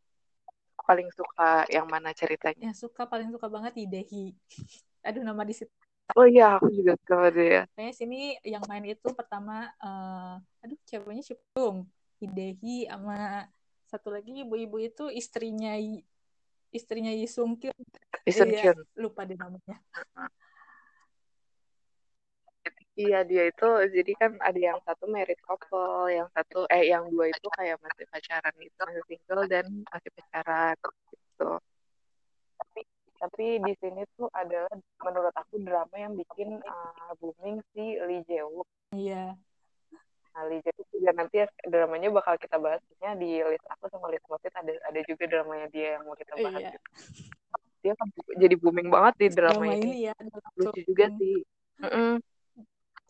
[0.85, 4.37] paling suka yang mana ceritanya Yang suka paling suka banget Hidehi.
[5.09, 5.73] Aduh nama di situ.
[6.17, 11.25] oh iya aku juga suka dia Kayaknya sini yang main itu pertama eh aduh ceweknya
[11.25, 11.89] Cipung.
[12.21, 13.49] Hidehi sama
[13.89, 15.77] satu lagi ibu-ibu itu istrinya
[16.75, 17.77] istrinya Yi Sung Kyun.
[18.25, 19.77] Iya, lupa deh namanya.
[22.95, 27.27] Iya dia itu jadi kan ada yang satu married couple, yang satu eh yang dua
[27.27, 30.77] itu kayak masih pacaran gitu, masih single dan masih pacaran
[31.11, 31.51] gitu.
[32.55, 32.81] Tapi
[33.19, 34.71] tapi di sini tuh adalah
[35.03, 38.71] menurut aku drama yang bikin uh, booming si Lee Jae Wook.
[38.95, 39.35] Iya.
[40.31, 44.07] Nah, Lee Jae Wook juga nanti ya, dramanya bakal kita bahasnya di list aku sama
[44.15, 46.63] list Motit ada ada juga dramanya dia yang mau kita bahas.
[46.63, 46.71] Iya.
[46.79, 46.91] Juga.
[47.83, 49.83] Dia kan jadi booming banget di drama, Drama ini.
[49.83, 50.15] ini ya.
[50.55, 51.43] Lucu juga sih.
[51.83, 52.23] Mm-mm.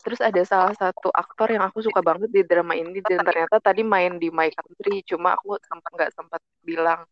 [0.05, 3.81] Terus ada salah satu aktor yang aku suka banget di drama ini dan ternyata tadi
[3.81, 7.09] main di My Country, cuma aku sempat nggak sempat bilang.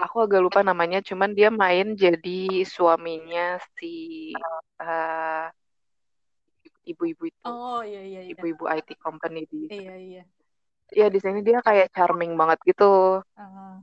[0.00, 4.32] Aku agak lupa namanya, cuman dia main jadi suaminya si
[4.80, 5.46] uh,
[6.88, 8.32] ibu-ibu itu, Oh iya iya iya.
[8.32, 9.68] ibu-ibu IT company di.
[9.68, 10.22] Iya iya.
[10.90, 13.20] Ya di sini dia kayak charming banget gitu.
[13.36, 13.76] Uh,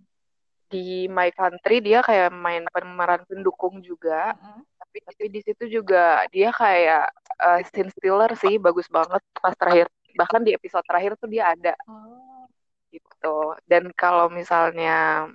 [0.68, 4.34] Di My Country dia kayak main pemeran pendukung juga.
[4.36, 4.60] uh-uh.
[4.77, 7.06] tapi tapi di situ juga dia kayak
[7.42, 9.22] uh, scene stealer sih bagus banget.
[9.38, 11.74] Pas terakhir bahkan di episode terakhir tuh dia ada.
[11.86, 12.50] Oh.
[12.88, 13.54] gitu.
[13.68, 15.28] Dan kalau misalnya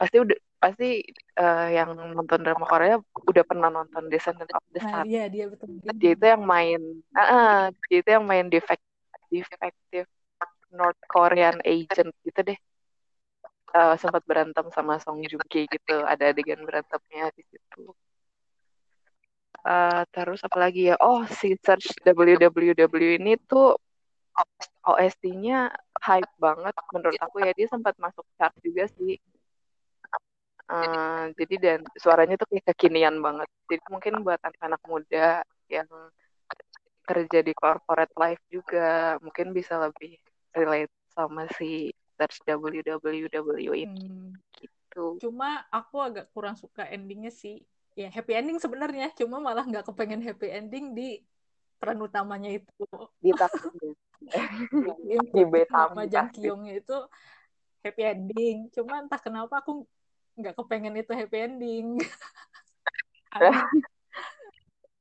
[0.00, 1.04] pasti udah pasti
[1.38, 2.96] uh, yang nonton drama Korea
[3.28, 5.04] udah pernah nonton Descendant of the Nah, Sun.
[5.06, 5.68] iya dia betul.
[6.00, 6.80] dia itu yang main
[7.12, 8.82] uh, dia itu yang main defect
[9.28, 10.08] defective
[10.72, 12.58] North Korean agent gitu deh.
[13.76, 17.92] Uh, sempat berantem sama Song Joong Ki gitu ada adegan berantemnya di situ
[19.62, 20.96] Uh, terus apa lagi ya?
[21.00, 23.78] Oh, si Search WWW ini tuh
[24.86, 27.52] OST-nya hype banget menurut aku ya.
[27.56, 29.16] Dia sempat masuk chart juga sih.
[30.66, 33.46] Uh, jadi dan suaranya tuh kayak kekinian banget.
[33.70, 35.86] Jadi mungkin buat anak-anak muda yang
[37.06, 40.18] kerja di corporate life juga mungkin bisa lebih
[40.50, 44.06] relate sama si Search WWW ini.
[44.10, 44.34] Hmm.
[44.56, 45.22] Gitu.
[45.22, 47.62] Cuma aku agak kurang suka endingnya sih.
[47.96, 51.24] Ya happy ending sebenarnya, cuma malah nggak kepengen happy ending di
[51.80, 52.84] peran utamanya itu.
[53.24, 53.96] Di takutnya.
[55.36, 56.96] di Betami Jang Kyungnya itu
[57.80, 58.68] happy ending.
[58.68, 59.88] Cuma entah kenapa aku
[60.36, 61.86] nggak kepengen itu happy ending.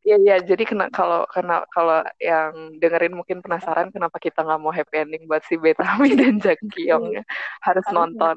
[0.05, 4.69] Iya iya jadi kena kalau kena kalau yang dengerin mungkin penasaran kenapa kita nggak mau
[4.69, 7.25] happy ending buat si Betami dan Jang Kyung ya.
[7.65, 7.97] harus Harusnya.
[7.97, 8.35] nonton.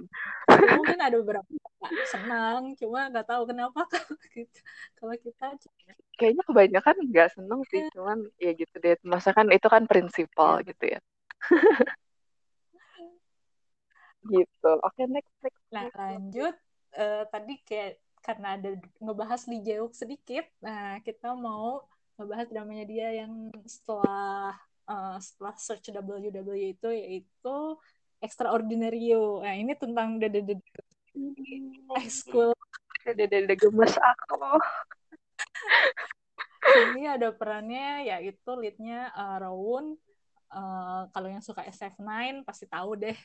[0.48, 1.44] Mungkin ada beberapa
[2.08, 4.60] senang, cuma nggak tahu kenapa kalau kita
[4.96, 5.46] kalau kita
[6.16, 8.96] kayaknya kebanyakan nggak seneng sih, cuman ya gitu deh.
[9.04, 10.72] Masa kan itu kan prinsipal ya.
[10.72, 11.00] gitu ya.
[14.40, 14.72] gitu.
[14.88, 15.60] Oke next next.
[15.68, 16.56] Nah lanjut
[16.96, 21.80] uh, tadi kayak karena ada ngebahas Lee Jae-wook sedikit, nah kita mau
[22.20, 24.52] ngebahas dramanya dia yang setelah
[24.84, 27.56] uh, setelah search WW itu yaitu
[28.18, 29.40] Extraordinario.
[29.40, 30.56] Nah ini tentang the the, the
[31.94, 32.52] high school.
[33.08, 34.58] Dede gemes aku.
[36.68, 39.96] Ini ada perannya yaitu leadnya uh, Rawun.
[40.50, 43.16] Uh, kalau yang suka SF9 pasti tahu deh.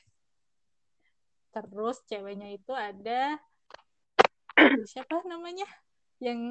[1.51, 3.41] Terus ceweknya itu ada
[4.91, 5.67] siapa namanya?
[6.21, 6.41] Yang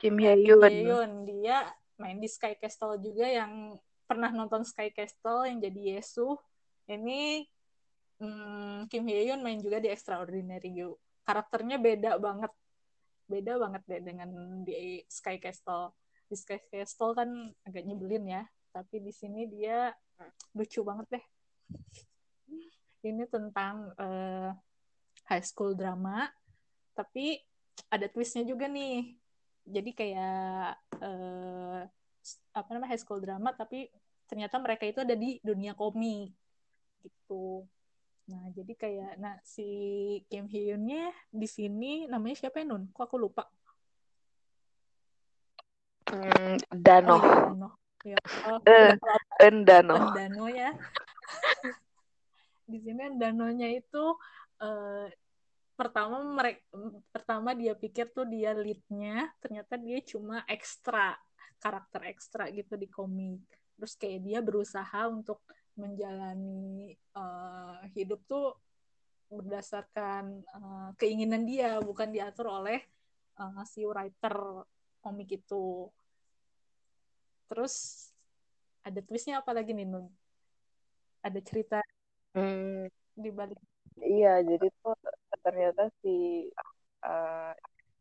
[0.00, 0.16] Kim.
[0.16, 1.68] Yeon dia
[2.00, 3.76] main di Sky Castle juga yang
[4.08, 6.40] pernah nonton Sky Castle yang jadi Yesu.
[6.88, 7.44] Ini
[8.18, 12.52] hmm, Kim Yoon main juga di Extraordinary You karakternya beda banget.
[13.30, 14.30] Beda banget deh dengan
[14.66, 15.94] di Sky Castle.
[16.26, 17.30] Di Sky Castle kan
[17.62, 19.90] agak nyebelin ya tapi di sini dia
[20.54, 21.24] lucu banget deh.
[23.00, 24.50] Ini tentang uh,
[25.30, 26.26] high school drama
[26.94, 27.40] tapi
[27.88, 29.16] ada twistnya juga nih.
[29.64, 31.80] Jadi kayak uh,
[32.52, 33.88] apa namanya high school drama tapi
[34.28, 36.30] ternyata mereka itu ada di dunia komik
[37.02, 37.64] gitu.
[38.30, 39.66] Nah jadi kayak nah si
[40.30, 42.90] Kim Hyunnya di sini namanya siapa ya Nun?
[42.94, 43.48] Kok aku lupa?
[46.10, 47.14] Hmm, Dano.
[47.14, 47.68] Oh, iya, Dano.
[48.00, 48.16] Ya
[48.48, 48.92] oh, uh,
[49.44, 50.72] Endano Endano ya.
[52.70, 54.16] Di sini Endanonya itu
[54.62, 55.04] uh,
[55.80, 56.60] pertama mereka
[57.08, 61.16] pertama dia pikir tuh dia leadnya ternyata dia cuma ekstra
[61.56, 63.40] karakter ekstra gitu di komik.
[63.80, 65.40] Terus kayak dia berusaha untuk
[65.80, 68.52] menjalani uh, hidup tuh
[69.32, 72.84] berdasarkan uh, keinginan dia bukan diatur oleh
[73.40, 74.66] uh, si writer
[75.00, 75.88] komik itu.
[77.48, 77.74] Terus
[78.84, 80.12] ada twistnya apa lagi nih Nun?
[81.24, 81.80] Ada cerita
[82.36, 83.60] hmm, di balik
[84.04, 84.96] iya jadi tuh
[85.44, 86.46] ternyata si
[87.04, 87.52] uh,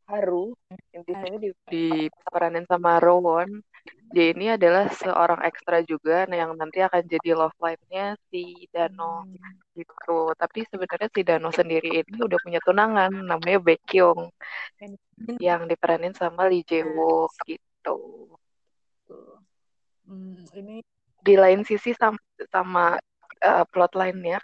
[0.09, 0.57] Haru
[0.89, 3.61] yang di sini di, diperanin sama Rowan
[4.09, 9.21] dia ini adalah seorang ekstra juga nah yang nanti akan jadi love line-nya si Dano
[9.21, 9.77] hmm.
[9.77, 14.33] gitu tapi sebenarnya si Dano sendiri ini udah punya tunangan namanya Baekhyun
[15.37, 17.97] yang diperanin sama Lee Jae Wook gitu
[20.09, 20.81] hmm, ini
[21.21, 22.17] di lain sisi sama
[22.49, 22.97] sama
[23.43, 24.39] uh, plot line-nya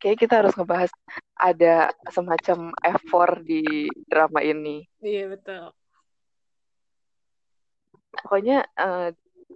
[0.00, 0.92] kayak kita harus ngebahas
[1.36, 4.84] ada semacam effort di drama ini.
[5.00, 5.72] Iya betul.
[8.14, 9.10] Pokoknya uh,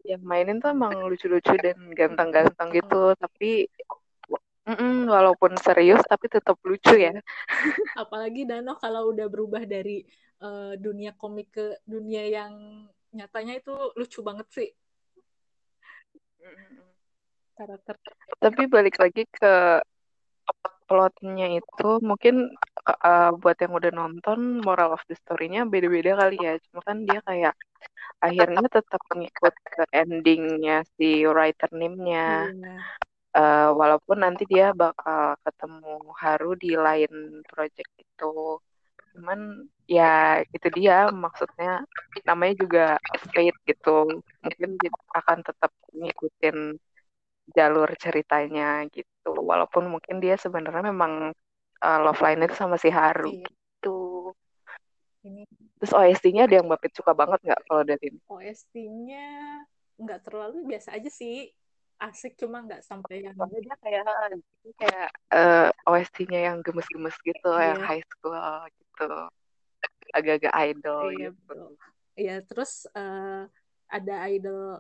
[0.05, 3.69] yang mainin tuh emang lucu-lucu dan ganteng-ganteng gitu, tapi
[4.65, 7.13] mm -mm, walaupun serius tapi tetap lucu ya.
[8.03, 10.05] Apalagi Dano kalau udah berubah dari
[10.41, 12.53] uh, dunia komik ke dunia yang
[13.13, 14.71] nyatanya itu lucu banget sih.
[17.59, 17.95] Karakter.
[18.39, 19.83] Tapi balik lagi ke
[20.89, 22.49] plotnya itu mungkin
[22.89, 26.57] uh, buat yang udah nonton moral of the story-nya beda-beda kali ya.
[26.71, 27.55] Cuma kan dia kayak
[28.25, 32.49] akhirnya tetap ngikut ke endingnya si writer name-nya.
[32.49, 32.81] Hmm.
[33.37, 38.57] Uh, walaupun nanti dia bakal ketemu Haru di lain project itu.
[39.13, 41.85] Cuman ya itu dia maksudnya
[42.25, 42.87] namanya juga
[43.29, 44.25] fate gitu.
[44.41, 44.71] Mungkin
[45.13, 46.81] akan tetap ngikutin
[47.53, 49.33] jalur ceritanya gitu.
[49.33, 51.33] Walaupun mungkin dia sebenarnya memang
[51.83, 53.47] uh, love line itu sama si Haru iya.
[53.47, 54.33] gitu.
[55.27, 55.43] Ini
[55.79, 58.21] terus OST-nya ada yang Bapit suka banget nggak kalau dari ini?
[58.27, 59.27] OST-nya
[59.99, 61.51] nggak terlalu biasa aja sih.
[61.99, 64.07] Asik cuma nggak sampai yang dia kayak
[64.79, 67.75] kayak uh, eh, OST-nya yang gemes-gemes gitu yeah.
[67.75, 68.39] yang high school
[68.71, 69.11] gitu.
[70.15, 71.61] Agak-agak idol iya, gitu.
[72.15, 73.51] iya terus uh,
[73.91, 74.79] ada idol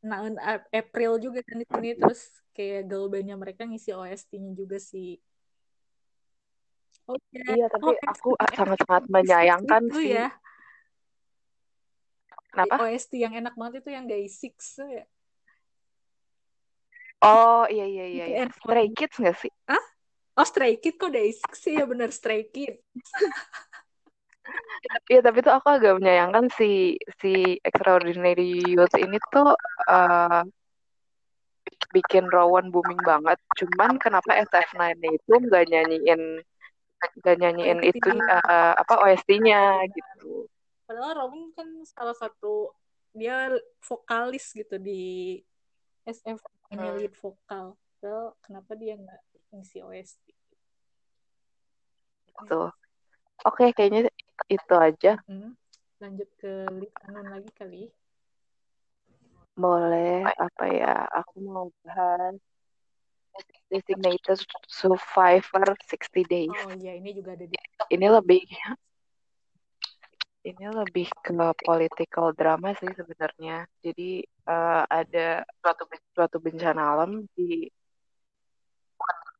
[0.00, 0.24] nah
[0.72, 5.20] April juga kan di sini terus kayak girl bandnya mereka ngisi OST-nya juga sih
[7.04, 7.44] oh, ya.
[7.52, 10.28] iya tapi oh, aku sangat-sangat menyayangkan sih ya.
[12.50, 12.82] Kenapa?
[12.82, 15.06] OST yang enak banget itu yang Day Six ya.
[17.22, 18.24] Oh iya iya iya.
[18.26, 18.44] iya.
[18.50, 19.52] Stray Kids nggak sih?
[19.70, 19.84] Hah?
[20.34, 22.82] Oh Stray Kids kok Day Six sih ya bener Stray Kids.
[25.12, 29.52] Iya tapi tuh aku agak menyayangkan si si Extraordinary Youth ini tuh
[29.90, 30.42] uh,
[31.92, 33.38] bikin Rowan booming banget.
[33.58, 36.22] Cuman kenapa SF9 itu nggak nyanyiin
[37.20, 40.48] nggak nyanyiin itu uh, apa OST-nya gitu.
[40.86, 42.72] Padahal Rowan kan salah satu
[43.10, 43.50] dia
[43.82, 45.36] vokalis gitu di
[46.06, 46.40] SF
[46.72, 46.96] hmm.
[46.98, 47.76] lead vokal.
[47.98, 49.20] Padahal kenapa dia nggak
[49.54, 50.24] ngisi OST?
[52.48, 52.72] Tuh.
[53.44, 54.12] Oke, kayaknya
[54.48, 55.20] itu aja.
[55.26, 55.52] Hmm.
[56.00, 57.82] Lanjut ke Litanon lagi kali.
[59.58, 61.04] Boleh, apa ya?
[61.20, 62.40] Aku mau bahas
[63.68, 66.60] Designated Survivor 60 Days.
[66.66, 67.54] Oh iya, ini juga ada di...
[67.92, 68.42] Ini lebih
[70.40, 73.68] ini lebih ke political drama sih sebenarnya.
[73.84, 75.84] Jadi uh, ada suatu
[76.16, 77.68] suatu bencana alam di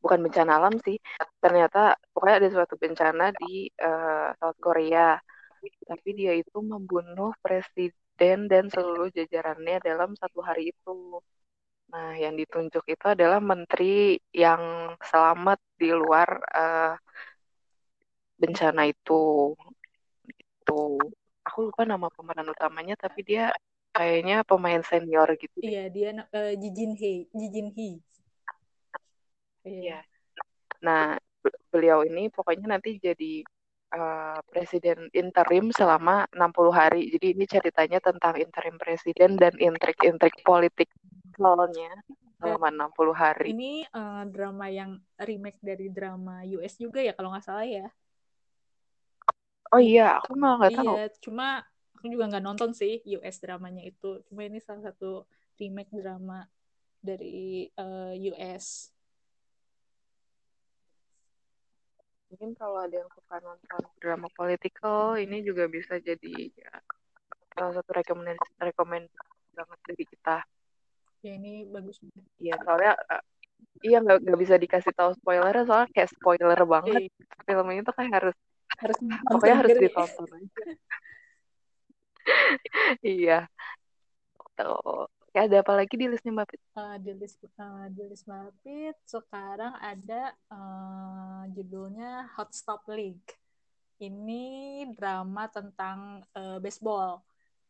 [0.03, 0.97] bukan bencana alam sih
[1.43, 1.79] ternyata
[2.13, 5.21] pokoknya ada suatu bencana di uh, South Korea.
[5.61, 11.21] Tapi dia itu membunuh presiden dan seluruh jajarannya dalam satu hari itu.
[11.93, 16.95] Nah yang ditunjuk itu adalah menteri yang selamat di luar uh,
[18.41, 19.53] bencana itu.
[20.33, 20.81] Itu
[21.45, 23.53] aku lupa nama pemeran utamanya tapi dia
[23.91, 27.99] kayaknya pemain senior gitu iya dia uh, Ji Jin Hee Ji Jin Hee
[29.65, 30.01] Iya.
[30.81, 31.17] Nah,
[31.73, 33.45] beliau ini pokoknya nanti jadi
[33.95, 37.11] uh, presiden interim selama 60 hari.
[37.13, 40.89] Jadi ini ceritanya tentang interim presiden dan intrik-intrik politik
[41.37, 41.93] soalnya
[42.41, 43.47] selama 60 hari.
[43.53, 47.89] Ini uh, drama yang remake dari drama US juga ya kalau nggak salah ya.
[49.71, 50.95] Oh iya, aku malah nggak tahu.
[50.99, 51.47] Iya, cuma
[51.95, 54.19] aku juga nggak nonton sih US dramanya itu.
[54.27, 55.29] Cuma ini salah satu
[55.61, 56.49] remake drama
[56.99, 58.91] dari uh, eh, US.
[62.31, 66.73] Mungkin kalau ada yang suka nonton drama political ini juga bisa jadi ya,
[67.59, 69.11] salah satu rekomendasi rekomend
[69.51, 70.37] banget dari kita.
[71.21, 72.01] Ya ini bagus
[72.41, 73.23] iya soalnya uh,
[73.85, 77.11] iya nggak nggak bisa dikasih tahu spoiler soalnya kayak spoiler banget.
[77.11, 77.45] E.
[77.45, 78.37] film ini tuh kayak harus
[78.79, 80.49] harus pokoknya harus ditonton aja.
[83.03, 83.49] Iya.
[84.55, 86.61] Tuh ada apa lagi di listnya Mbak Pit?
[86.75, 93.39] Uh, di list uh, di list Mbak Pit sekarang ada uh, judulnya Hot Stop League.
[94.03, 97.23] Ini drama tentang uh, baseball.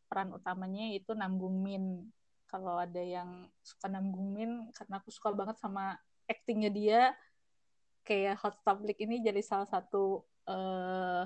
[0.08, 2.08] Peran utamanya itu Nam Gung Min.
[2.50, 5.94] kalau ada yang suka Namgungmin karena aku suka banget sama
[6.26, 7.00] aktingnya dia
[8.02, 11.22] kayak Hot Public ini jadi salah satu uh,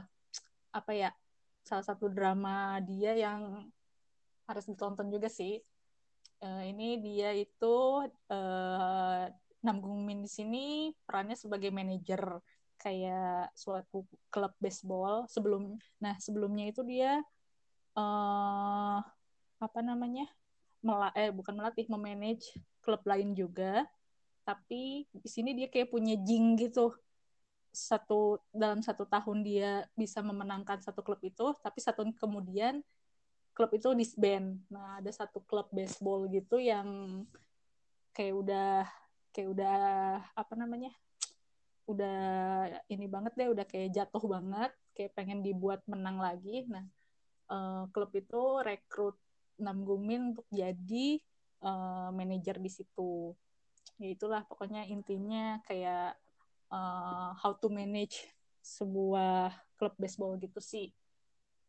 [0.69, 1.11] apa ya
[1.65, 3.73] salah satu drama dia yang
[4.45, 5.65] harus ditonton juga sih
[6.45, 9.25] uh, ini dia itu uh,
[9.65, 12.21] Namgung Min di sini perannya sebagai manajer
[12.77, 15.25] kayak suatu klub baseball.
[15.33, 17.25] Sebelum nah sebelumnya itu dia
[17.97, 18.99] uh,
[19.57, 20.29] apa namanya
[20.85, 22.53] mela eh bukan melatih memanage
[22.85, 23.89] klub lain juga.
[24.45, 26.93] Tapi di sini dia kayak punya jing gitu.
[27.73, 32.85] Satu dalam satu tahun dia bisa memenangkan satu klub itu tapi satu tahun kemudian
[33.55, 34.59] klub itu disband.
[34.69, 37.23] Nah ada satu klub baseball gitu yang
[38.11, 38.71] kayak udah
[39.31, 39.79] kayak udah
[40.35, 40.91] apa namanya
[41.87, 42.21] udah
[42.87, 46.67] ini banget deh udah kayak jatuh banget kayak pengen dibuat menang lagi.
[46.67, 46.85] Nah
[47.49, 49.17] uh, klub itu rekrut
[49.63, 51.23] Nam Gumin untuk jadi
[51.63, 53.33] uh, manajer di situ.
[54.03, 56.19] Ya itulah pokoknya intinya kayak
[56.75, 58.27] uh, how to manage
[58.65, 60.91] sebuah klub baseball gitu sih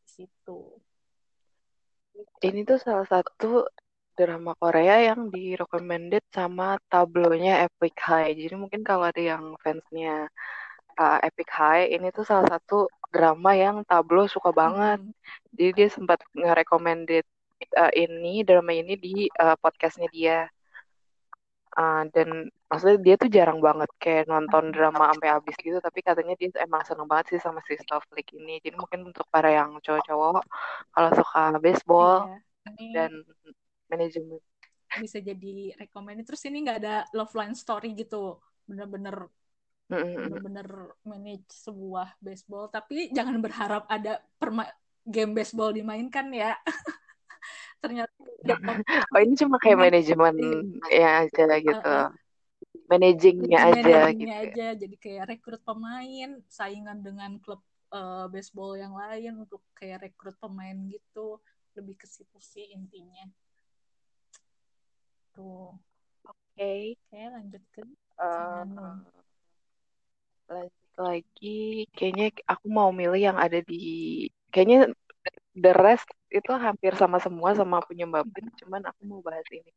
[0.06, 0.80] di situ
[2.48, 3.66] ini tuh salah satu
[4.16, 8.32] drama Korea yang di recommended sama tablonya Epic High.
[8.40, 10.32] Jadi mungkin kalau ada yang fansnya
[10.96, 15.00] uh, Epic High, ini tuh salah satu drama yang tablo suka banget.
[15.04, 15.14] Hmm.
[15.56, 17.26] Jadi dia sempat nge-recommended
[17.76, 20.40] uh, ini drama ini di uh, podcastnya dia.
[21.76, 26.34] Uh, dan maksudnya dia tuh jarang banget kayak nonton drama sampai habis gitu tapi katanya
[26.34, 28.58] dia emang seneng banget sih sama si Flick ini.
[28.62, 30.44] Jadi mungkin untuk para yang cowok-cowok
[30.90, 32.14] kalau suka baseball
[32.78, 32.92] iya.
[32.94, 33.12] dan
[33.90, 34.42] manajemen.
[34.96, 39.28] bisa jadi rekomend terus ini nggak ada love line story gitu bener-bener
[39.90, 42.70] bener-bener manage sebuah baseball.
[42.74, 44.66] Tapi jangan berharap ada perma
[45.06, 46.58] game baseball dimainkan ya.
[47.84, 48.14] Ternyata
[49.14, 50.36] oh ini cuma kayak manajemen
[50.90, 51.94] ya aja gitu.
[51.94, 52.10] Uh,
[52.86, 59.42] managingnya aja gitu aja jadi kayak rekrut pemain saingan dengan klub uh, baseball yang lain
[59.42, 61.42] untuk kayak rekrut pemain gitu
[61.76, 63.26] lebih ke situ sih intinya
[65.36, 65.76] gitu.
[66.24, 66.56] Oke.
[66.56, 66.82] Okay.
[66.96, 67.82] Oke, lanjut ke
[68.24, 68.64] uh,
[70.48, 71.84] lanjut lagi.
[71.92, 74.26] Kayaknya aku mau milih yang ada di
[74.56, 74.96] kayaknya
[75.52, 78.24] the rest itu hampir sama semua sama punya Mbak
[78.64, 79.72] cuman aku mau bahas ini.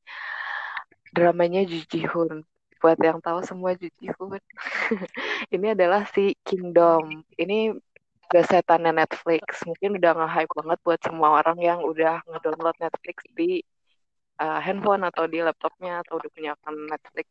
[1.11, 2.47] Dramanya Jujihun.
[2.79, 4.39] Buat yang tahu semua Jujihun.
[5.55, 7.27] ini adalah si Kingdom.
[7.35, 7.75] Ini
[8.29, 9.65] setannya Netflix.
[9.65, 13.65] Mungkin udah nge-hype banget buat semua orang yang udah ngedownload Netflix di
[14.41, 17.29] uh, handphone atau di laptopnya atau udah punya akun Netflix.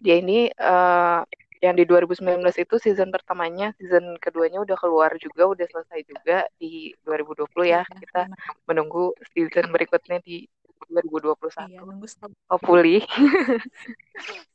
[0.00, 1.24] Dia ini uh,
[1.64, 6.92] yang di 2019 itu season pertamanya, season keduanya udah keluar juga, udah selesai juga di
[7.08, 7.82] 2020 ya.
[7.88, 8.28] Kita
[8.68, 10.44] menunggu season berikutnya di
[10.88, 11.70] 2021.
[11.70, 12.06] Iya, nunggu
[12.50, 13.02] Hopefully.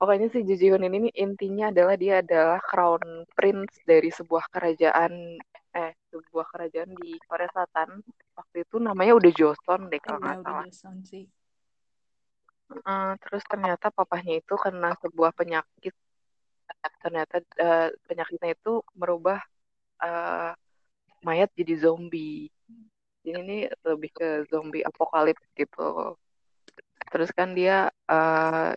[0.00, 5.36] Pokoknya si Jujihun ini intinya adalah dia adalah crown prince dari sebuah kerajaan
[5.70, 10.72] eh sebuah kerajaan di Korea Selatan waktu itu namanya udah Joseon deh kalau iya, nggak
[10.72, 11.04] salah.
[11.04, 11.24] sih.
[12.70, 15.94] Uh, terus ternyata papahnya itu kena sebuah penyakit
[17.02, 19.42] ternyata uh, penyakitnya itu merubah
[20.00, 20.56] uh,
[21.20, 22.48] mayat jadi zombie.
[23.30, 26.18] Jadi ini lebih ke zombie apokalips gitu.
[27.10, 28.74] Terus kan dia uh,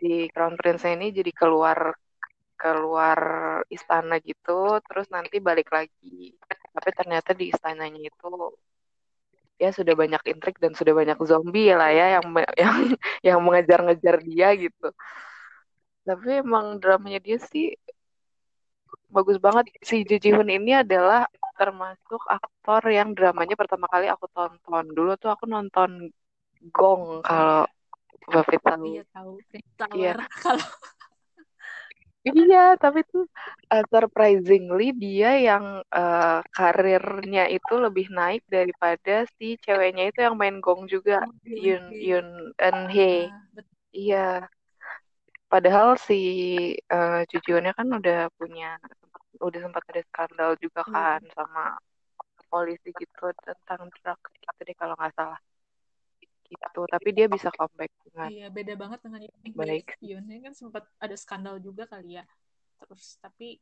[0.00, 1.92] si Crown Prince ini jadi keluar
[2.56, 3.18] keluar
[3.68, 6.32] istana gitu terus nanti balik lagi.
[6.72, 8.56] Tapi ternyata di istananya itu
[9.60, 12.26] ya sudah banyak intrik dan sudah banyak zombie lah ya yang
[12.62, 12.76] yang
[13.20, 14.88] yang mengejar-ngejar dia gitu.
[16.04, 17.76] Tapi emang dramanya dia sih
[19.12, 19.68] bagus banget.
[19.84, 25.14] Si Ji Ji Hoon ini adalah termasuk aktor yang dramanya pertama kali aku tonton dulu
[25.16, 26.10] tuh aku nonton
[26.72, 27.66] Gong kalau
[28.24, 29.32] Bapak tahu iya tahu
[30.00, 30.12] iya.
[30.44, 30.64] kalau
[32.24, 33.28] Iya, tapi tuh
[33.68, 40.56] uh, surprisingly dia yang uh, karirnya itu lebih naik daripada si ceweknya itu yang main
[40.56, 41.92] gong juga, oh, Yun.
[41.92, 43.28] Yun Eun Hye.
[43.28, 43.60] Ah,
[43.92, 44.28] iya.
[45.52, 46.16] Padahal si
[46.88, 48.80] uh, Jujunnya kan udah punya
[49.44, 51.76] udah sempat ada skandal juga kan sama
[52.48, 55.40] polisi gitu tentang drugs gitu deh kalau nggak salah.
[56.44, 59.88] Gitu tapi dia bisa comeback dengan iya beda banget dengan yang baik.
[60.00, 62.24] Yun ini kan sempat ada skandal juga kali ya.
[62.80, 63.58] Terus tapi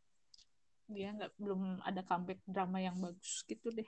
[0.90, 3.86] dia nggak belum ada comeback drama yang bagus gitu deh.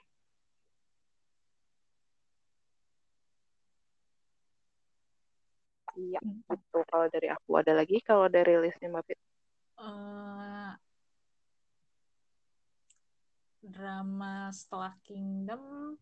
[5.95, 6.43] Iya, hmm.
[6.51, 8.03] itu kalau dari aku ada lagi?
[8.03, 9.19] Kalau dari listnya Mbak Fit.
[9.79, 10.64] Uh,
[13.65, 15.95] drama setelah Kingdom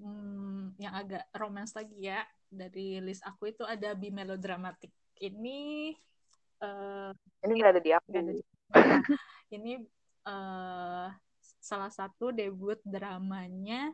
[0.00, 4.90] hmm, yang agak romance lagi ya dari list aku itu ada bi melodramatic.
[5.20, 5.92] Ini
[6.64, 7.12] uh,
[7.46, 8.42] ini nggak ada di aku ada di,
[9.56, 9.72] ini
[10.26, 11.08] uh,
[11.60, 13.92] salah satu debut dramanya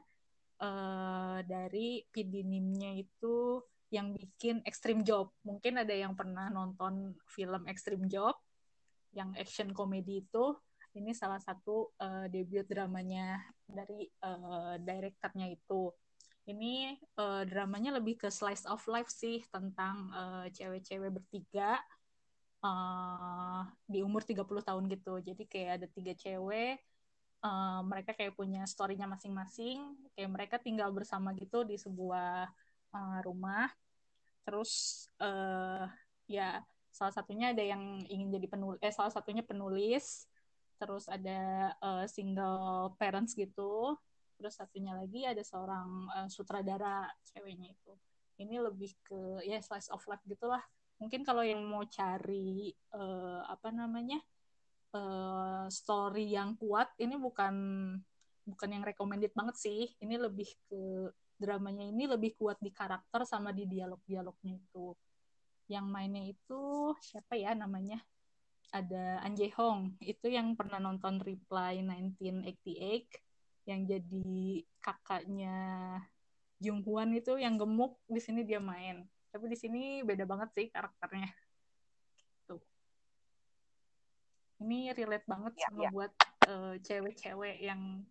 [0.62, 3.60] uh, dari pidinimnya itu
[3.90, 5.30] yang bikin Extreme Job.
[5.46, 8.34] Mungkin ada yang pernah nonton film Extreme Job
[9.14, 10.52] yang action komedi itu
[10.96, 15.92] ini salah satu uh, debut dramanya dari uh, direkturnya itu.
[16.48, 20.08] Ini uh, dramanya lebih ke slice of life sih tentang
[20.54, 21.70] cewek-cewek uh, bertiga
[22.64, 25.20] uh, di umur 30 tahun gitu.
[25.20, 26.80] Jadi kayak ada tiga cewek
[27.44, 29.94] uh, mereka kayak punya storynya masing-masing.
[30.16, 32.48] Kayak mereka tinggal bersama gitu di sebuah
[32.94, 33.68] uh, rumah.
[34.46, 35.84] Terus uh,
[36.30, 36.62] ya
[36.94, 40.24] salah satunya ada yang ingin jadi penulis eh salah satunya penulis
[40.76, 43.96] terus ada uh, single parents gitu.
[44.36, 47.92] Terus satunya lagi ada seorang uh, sutradara ceweknya itu.
[48.36, 50.60] Ini lebih ke ya slice of life gitulah
[50.96, 54.16] mungkin kalau yang mau cari uh, apa namanya
[54.96, 57.54] uh, story yang kuat ini bukan
[58.46, 59.82] bukan yang recommended banget sih.
[60.00, 64.96] Ini lebih ke dramanya ini lebih kuat di karakter sama di dialog-dialognya itu.
[65.68, 68.00] Yang mainnya itu siapa ya namanya
[68.72, 69.98] ada An Jae Hong.
[70.02, 75.56] Itu yang pernah nonton Reply 1988 yang jadi kakaknya
[76.62, 79.04] Jung Hwan itu yang gemuk di sini dia main.
[79.30, 81.28] Tapi di sini beda banget sih karakternya.
[82.48, 82.62] Tuh
[84.64, 85.90] ini relate banget ya, sama ya.
[85.92, 86.12] buat
[86.48, 88.06] uh, cewek-cewek yang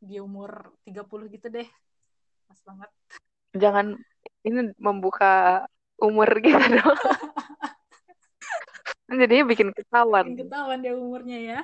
[0.00, 1.68] di umur 30 gitu deh.
[2.48, 2.90] Pas banget.
[3.52, 3.86] Jangan
[4.46, 5.66] ini membuka
[6.00, 6.96] umur gitu dong
[9.10, 10.24] Jadinya bikin ketahuan.
[10.30, 11.60] Bikin ketahuan dia umurnya ya.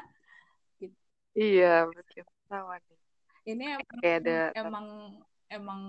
[0.83, 0.97] Gitu.
[1.39, 2.81] Iya, bikin ketahuan.
[3.47, 4.87] Ini emang, Kayak ada emang
[5.47, 5.83] emang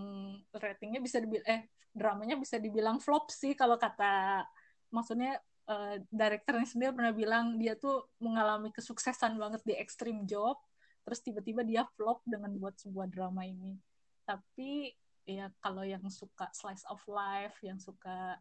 [0.54, 1.66] ratingnya bisa dibilang eh
[1.98, 4.46] dramanya bisa dibilang flop sih kalau kata
[4.94, 10.62] maksudnya uh, direkturnya sendiri pernah bilang dia tuh mengalami kesuksesan banget di Extreme Job
[11.02, 13.82] terus tiba-tiba dia flop dengan buat sebuah drama ini
[14.30, 14.94] tapi
[15.26, 18.38] ya kalau yang suka slice of life yang suka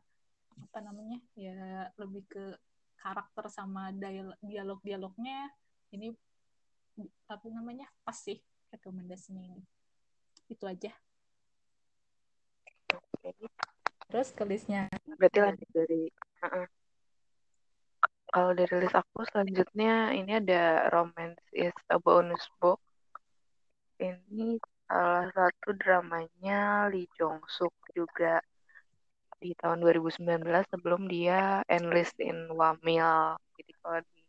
[0.57, 2.45] apa namanya ya lebih ke
[3.07, 3.95] karakter sama
[4.43, 5.55] dialog-dialognya
[5.95, 6.11] ini
[7.31, 8.43] apa namanya pas sih
[8.75, 9.63] rekomendasinya ini.
[10.51, 10.91] Itu aja.
[14.11, 14.91] Terus ke listnya.
[15.19, 16.11] Berarti lanjut dari
[16.43, 16.67] uh -uh.
[18.35, 22.83] kalau dari list aku selanjutnya ini ada Romance is a Bonus Book.
[24.03, 24.59] Ini
[24.91, 28.43] salah satu dramanya Lee Jong Suk juga
[29.37, 33.37] di tahun 2019 sebelum dia enlist in Wamil.
[33.57, 34.21] Jadi kalau di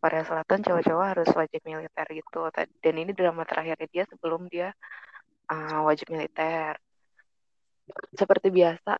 [0.00, 2.40] Korea Selatan cowok-cowok harus wajib militer gitu.
[2.80, 4.72] Dan ini drama terakhirnya dia sebelum dia
[5.52, 6.76] uh, wajib militer.
[8.16, 8.98] Seperti biasa,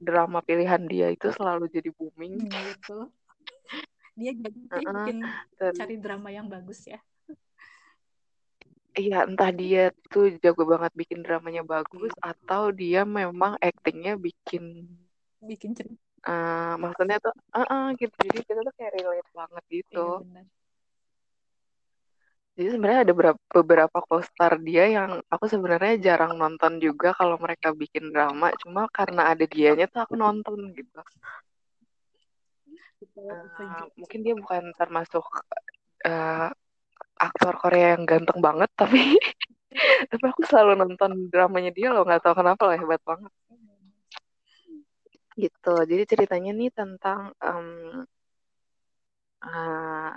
[0.00, 2.48] drama pilihan dia itu selalu jadi booming.
[2.48, 2.98] Gitu.
[4.14, 4.92] Dia jadi uh -uh.
[4.94, 5.18] bikin
[5.58, 7.00] cari drama yang bagus ya.
[8.94, 12.30] Iya, entah dia tuh jago banget bikin dramanya bagus iya.
[12.30, 14.86] atau dia memang actingnya bikin
[15.42, 15.98] bikin cerita.
[16.24, 18.14] Uh, maksudnya tuh, uh -uh, gitu.
[18.16, 20.06] Jadi kita tuh kayak relate banget gitu.
[20.24, 20.42] Iya,
[22.54, 27.74] Jadi sebenarnya ada beberapa, beberapa co-star dia yang aku sebenarnya jarang nonton juga kalau mereka
[27.74, 28.54] bikin drama.
[28.62, 31.02] Cuma karena ada dianya tuh aku nonton gitu.
[33.14, 35.26] Uh, mungkin dia bukan termasuk
[36.06, 36.48] uh,
[37.18, 39.18] aktor Korea yang ganteng banget tapi
[40.10, 43.32] tapi aku selalu nonton dramanya dia loh nggak tahu kenapa lah hebat banget.
[45.34, 48.06] Gitu jadi ceritanya nih tentang um,
[49.42, 50.10] uh,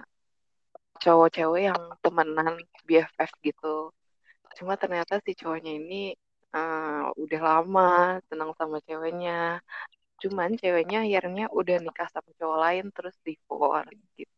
[1.02, 2.56] cowok-cewek yang temenan
[2.88, 3.93] BFF gitu.
[4.58, 6.14] Cuma ternyata si cowoknya ini
[6.58, 7.89] uh, udah lama
[8.30, 9.62] tenang sama ceweknya.
[10.22, 14.37] Cuman ceweknya akhirnya udah nikah sama cowok lain terus divorce gitu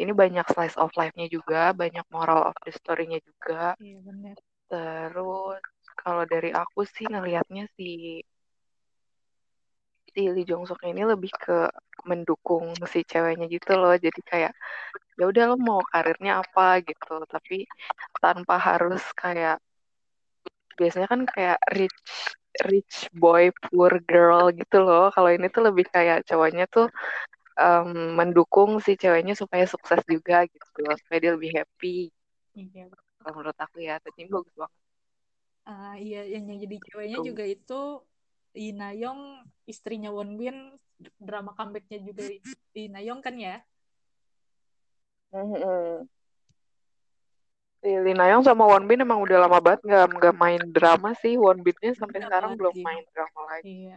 [0.00, 3.76] ini banyak slice of life-nya juga, banyak moral of the story-nya juga.
[3.76, 4.36] Iya, benar.
[4.70, 5.62] Terus
[6.00, 8.20] kalau dari aku sih ngelihatnya si
[10.10, 11.70] si Lee Jong Suk ini lebih ke
[12.08, 13.94] mendukung si ceweknya gitu loh.
[13.94, 14.52] Jadi kayak
[15.18, 17.68] ya udah lo mau karirnya apa gitu, tapi
[18.22, 19.60] tanpa harus kayak
[20.80, 22.08] biasanya kan kayak rich
[22.72, 25.12] rich boy poor girl gitu loh.
[25.14, 26.86] Kalau ini tuh lebih kayak cowoknya tuh
[27.60, 30.64] um, mendukung si ceweknya supaya sukses juga gitu
[31.04, 32.08] supaya dia lebih happy
[32.56, 32.88] iya
[33.20, 34.80] kalau menurut aku ya tapi bagus banget
[35.68, 37.26] uh, iya yang jadi ceweknya Tuh.
[37.28, 37.80] juga itu
[38.50, 40.74] Ina Yong istrinya Won Bin
[41.20, 42.26] drama comebacknya juga
[42.74, 43.62] Ina Yong kan ya
[45.36, 46.08] mm-hmm.
[47.80, 51.40] Lily Nayong sama Won Bin emang udah lama banget nggak nggak main drama sih.
[51.40, 53.88] Won Binnya sampai sekarang belum main drama lagi.
[53.88, 53.96] Iya.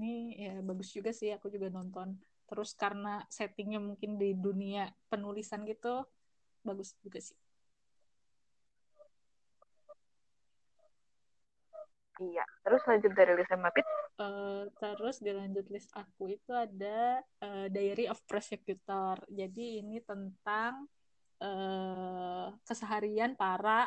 [0.00, 2.16] Ini ya bagus juga sih aku juga nonton.
[2.48, 6.08] Terus karena settingnya mungkin di dunia penulisan gitu
[6.64, 7.36] bagus juga sih.
[12.20, 12.44] Iya.
[12.64, 13.84] Terus lanjut dari list Mapit?
[14.16, 19.20] Uh, terus dilanjut list aku itu ada uh, Diary of Prosecutor.
[19.28, 20.88] Jadi ini tentang
[21.44, 23.84] uh, keseharian para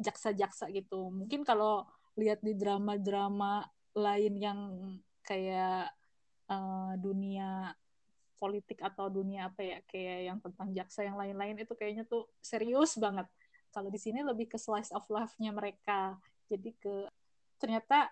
[0.00, 1.12] jaksa-jaksa uh, gitu.
[1.12, 1.84] Mungkin kalau
[2.16, 3.60] lihat di drama-drama
[3.94, 4.60] lain yang
[5.26, 5.90] kayak
[6.50, 7.74] uh, dunia
[8.40, 12.96] politik atau dunia apa ya kayak yang tentang jaksa yang lain-lain itu kayaknya tuh serius
[12.96, 13.28] banget.
[13.70, 16.16] Kalau di sini lebih ke slice of life-nya mereka
[16.50, 17.06] jadi ke
[17.60, 18.08] ternyata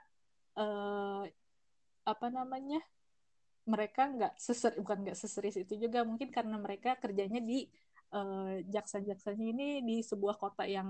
[0.55, 1.24] uh,
[2.05, 2.79] apa namanya
[3.68, 7.68] mereka nggak seser bukan nggak seserius itu juga mungkin karena mereka kerjanya di
[8.16, 10.89] uh, jaksa-jaksanya ini di sebuah kota yang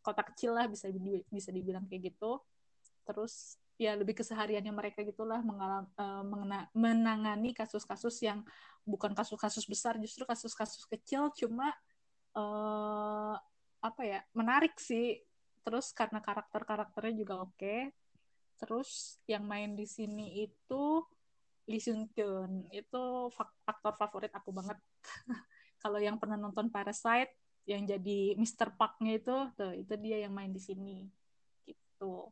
[0.00, 0.88] kota kecil lah bisa
[1.28, 2.40] bisa dibilang kayak gitu
[3.04, 8.46] terus ya lebih kesehariannya mereka gitulah mengalam, uh, mengena, menangani kasus-kasus yang
[8.86, 11.74] bukan kasus-kasus besar justru kasus-kasus kecil cuma
[12.38, 13.34] uh,
[13.82, 15.18] apa ya menarik sih
[15.66, 17.90] terus karena karakter-karakternya juga oke okay.
[18.60, 21.02] terus yang main di sini itu
[21.64, 23.02] Lee Seung Kyun itu
[23.64, 24.76] aktor favorit aku banget
[25.82, 27.32] kalau yang pernah nonton Parasite
[27.64, 28.76] yang jadi Mr.
[28.76, 31.08] Park-nya itu tuh itu dia yang main di sini
[31.64, 32.28] gitu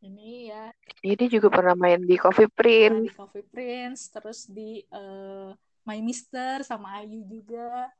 [0.00, 0.72] ini ya.
[1.04, 3.12] Ini juga pernah main di Coffee Prince.
[3.12, 5.52] Di Coffee Prince terus di uh,
[5.84, 7.92] My Mister sama Ayu juga.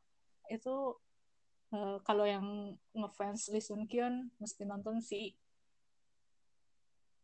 [0.48, 0.96] Itu
[1.72, 5.36] uh, kalau yang ngefans Lee Sun Kyun mesti nonton sih.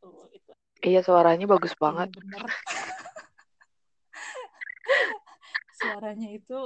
[0.00, 0.52] Tuh itu.
[0.84, 2.08] Iya suaranya bagus iya, banget.
[2.12, 2.42] iya, bener.
[5.80, 6.58] suaranya itu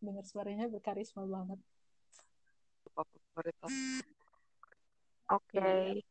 [0.00, 1.60] dengar suaranya berkarisma banget.
[5.30, 5.30] Oke.
[5.30, 6.02] Okay.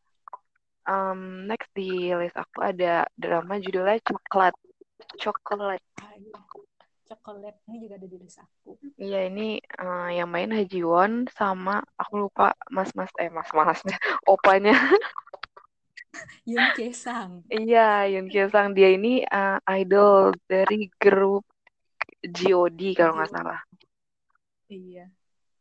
[0.89, 4.57] Um, next di list aku ada drama judulnya coklat.
[5.21, 5.81] Coklat.
[7.05, 8.77] Coklat ini juga ada di list aku.
[8.97, 13.97] Iya ini uh, yang main Haji Won sama aku lupa mas mas eh mas masnya
[14.33, 14.73] opanya.
[16.49, 21.45] Yun Kesang iya Yun Kesang dia ini uh, idol dari grup
[22.25, 23.61] God kalau nggak salah.
[24.67, 25.07] Iya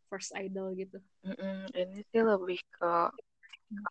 [0.09, 0.99] first idol gitu.
[1.23, 2.93] Mm -mm, ini sih lebih ke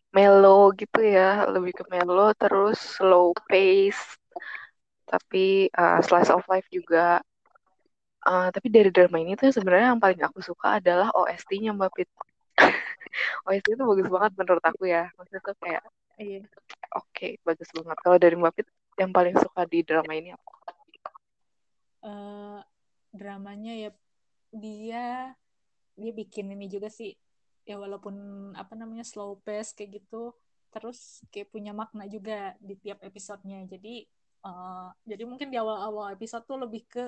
[0.09, 4.17] mellow gitu ya lebih ke mellow terus slow pace
[5.07, 7.21] tapi uh, slice of life juga
[8.27, 12.09] Uh, tapi dari drama ini tuh sebenarnya yang paling aku suka adalah OST-nya Mbak Pit.
[13.47, 15.07] OST itu bagus banget menurut aku ya.
[15.15, 15.83] Maksudnya tuh kayak
[16.19, 16.43] iya.
[16.91, 17.97] oke, okay, bagus banget.
[18.03, 18.67] Kalau dari Mbak Pit
[18.99, 20.51] yang paling suka di drama ini apa?
[22.03, 22.59] Uh,
[23.15, 23.89] dramanya ya
[24.51, 25.31] dia
[25.95, 27.15] dia bikin ini juga sih
[27.67, 28.15] ya walaupun
[28.55, 30.31] apa namanya slow pace kayak gitu
[30.71, 33.67] terus kayak punya makna juga di tiap episodenya.
[33.67, 34.07] Jadi
[34.47, 37.03] uh, jadi mungkin di awal-awal episode tuh lebih ke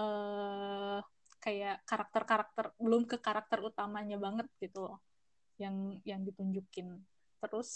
[0.00, 1.00] uh,
[1.40, 4.98] kayak karakter-karakter belum ke karakter utamanya banget gitu loh
[5.60, 6.96] yang yang ditunjukin.
[7.44, 7.70] Terus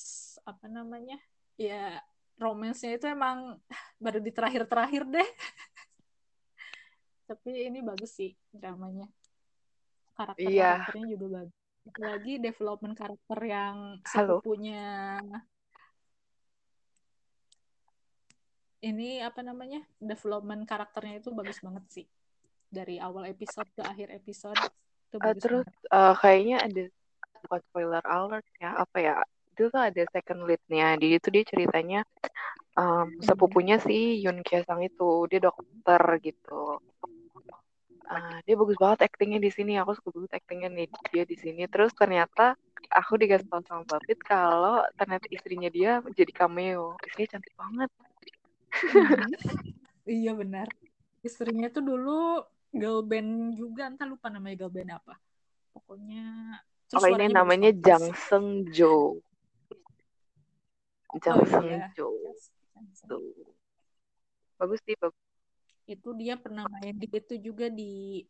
[0.49, 1.21] apa namanya
[1.61, 2.01] ya
[2.41, 3.61] romansnya itu emang
[4.05, 5.29] baru di terakhir-terakhir deh.
[7.29, 9.05] Tapi ini bagus sih dramanya.
[10.17, 11.15] Karakter-karakternya iya.
[11.15, 11.58] juga bagus
[11.97, 15.17] lagi development karakter yang sepupunya
[18.85, 19.83] ini apa namanya?
[19.99, 22.07] Development karakternya itu bagus banget sih.
[22.69, 24.61] Dari awal episode ke akhir episode
[25.09, 26.83] itu uh, terus uh, kayaknya ada
[27.49, 29.15] bukan spoiler alert ya apa ya
[29.57, 30.95] itu tuh ada second leadnya.
[31.01, 32.01] Di itu dia ceritanya
[32.77, 36.79] um, sepupunya si Yun Sang itu dia dokter gitu
[38.09, 39.77] uh, dia bagus banget actingnya di sini.
[39.79, 41.63] Aku suka banget actingnya nih dia di sini.
[41.69, 42.57] Terus ternyata
[42.89, 46.97] aku dikasih tahu sama Bapit kalau ternyata istrinya dia jadi cameo.
[47.05, 47.91] Istrinya cantik banget.
[48.73, 49.31] Hmm.
[50.21, 50.67] iya benar.
[51.21, 52.43] Istrinya tuh dulu
[52.73, 53.93] girl band juga.
[53.93, 55.15] Entah lupa namanya girl band apa.
[55.77, 56.59] Pokoknya
[56.97, 59.21] oh ini namanya Jang Seng Jo?
[61.21, 61.93] Jang oh, Seng iya.
[61.93, 62.09] Jo.
[63.05, 63.53] Tuh.
[64.59, 65.28] Bagus sih bagus
[65.89, 68.23] itu dia pernah main di itu juga di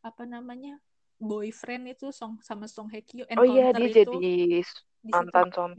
[0.00, 0.78] apa namanya
[1.18, 4.62] boyfriend itu song sama Song Hye Kyo oh iya dia itu, jadi
[5.10, 5.72] mantan Song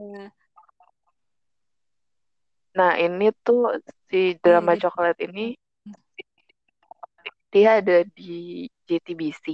[0.00, 0.32] iya.
[2.70, 5.58] Nah, ini tuh si drama iya, coklat ini
[7.50, 9.44] dia ada di JTBC.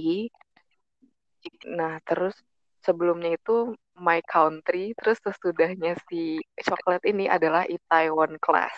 [1.73, 2.37] Nah, terus
[2.85, 8.77] sebelumnya itu My Country, terus sesudahnya si coklat ini adalah Itaewon Class.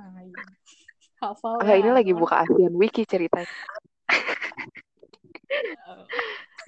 [0.00, 0.42] Iya.
[1.20, 3.52] hafal Enggak, ini lagi buka ASEAN Wiki ceritanya.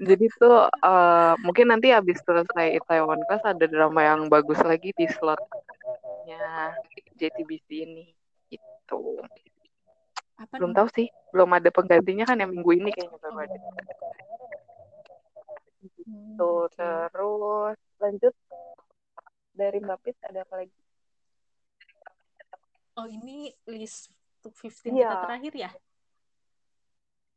[0.03, 5.07] Jadi tuh uh, mungkin nanti habis selesai Itaewon Class ada drama yang bagus lagi di
[5.09, 6.75] slotnya
[7.17, 8.05] JTBC ini.
[8.53, 9.21] Itu.
[10.37, 10.79] Apa belum nih?
[10.81, 13.59] tahu sih, belum ada penggantinya kan yang minggu ini kayaknya baru ada.
[16.03, 16.89] Hmm, Tuh, oke.
[17.13, 18.35] terus lanjut
[19.55, 20.75] dari Mbak Pit ada apa lagi?
[22.93, 24.13] Oh ini list
[24.45, 25.09] top 15 Iya.
[25.09, 25.71] kita terakhir ya?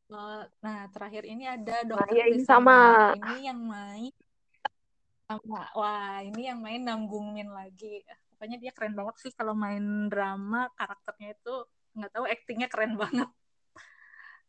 [0.05, 3.13] Uh, nah terakhir ini ada Nah, Dokter ini Chris sama.
[3.17, 4.13] Ini yang main
[5.25, 8.05] sama wah ini yang main Namgung Min lagi.
[8.35, 11.55] Pokoknya dia keren banget sih kalau main drama karakternya itu
[11.97, 13.29] nggak tahu aktingnya keren banget.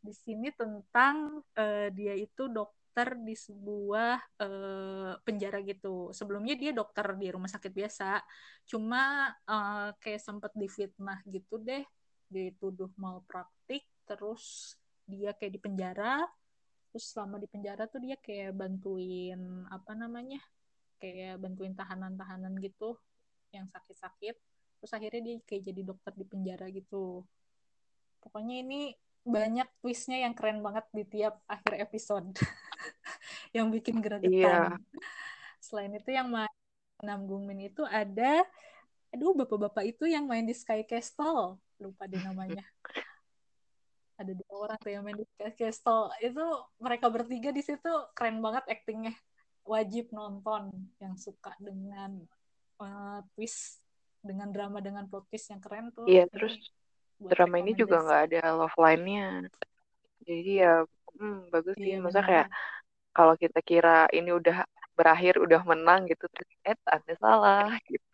[0.05, 2.53] Di sini tentang uh, dia itu
[2.97, 6.17] dokter di sebuah uh, penjara gitu.
[6.17, 8.25] Sebelumnya dia dokter di rumah sakit biasa,
[8.65, 11.85] cuma uh, kayak sempet difitnah gitu deh.
[12.33, 16.25] Dituduh malpraktik, terus dia kayak di penjara.
[16.89, 20.41] Terus selama di penjara tuh dia kayak bantuin apa namanya?
[20.97, 22.97] kayak bantuin tahanan-tahanan gitu
[23.53, 24.33] yang sakit-sakit
[24.81, 27.21] terus akhirnya dia kayak jadi dokter di penjara gitu
[28.25, 28.81] pokoknya ini
[29.27, 32.33] banyak twistnya yang keren banget di tiap akhir episode
[33.57, 34.77] yang bikin gregetan Iya.
[35.59, 36.53] selain itu yang main
[37.01, 38.45] Nam Min itu ada
[39.13, 42.65] aduh bapak-bapak itu yang main di Sky Castle lupa deh namanya
[44.21, 46.45] ada dua orang tuh yang main di Sky Castle itu
[46.81, 49.17] mereka bertiga di situ keren banget aktingnya
[49.67, 50.71] wajib nonton
[51.03, 52.23] yang suka dengan
[52.81, 53.83] uh, twist
[54.23, 56.07] dengan drama dengan plot twist yang keren tuh.
[56.07, 56.59] Iya, terus
[57.19, 59.47] drama ini juga nggak ada love line-nya.
[60.27, 60.83] Jadi ya
[61.19, 61.95] hmm, bagus sih.
[61.95, 62.49] Iya, Maksudnya kayak
[63.17, 68.05] kalau kita kira ini udah berakhir, udah menang gitu, terus eh ada salah gitu.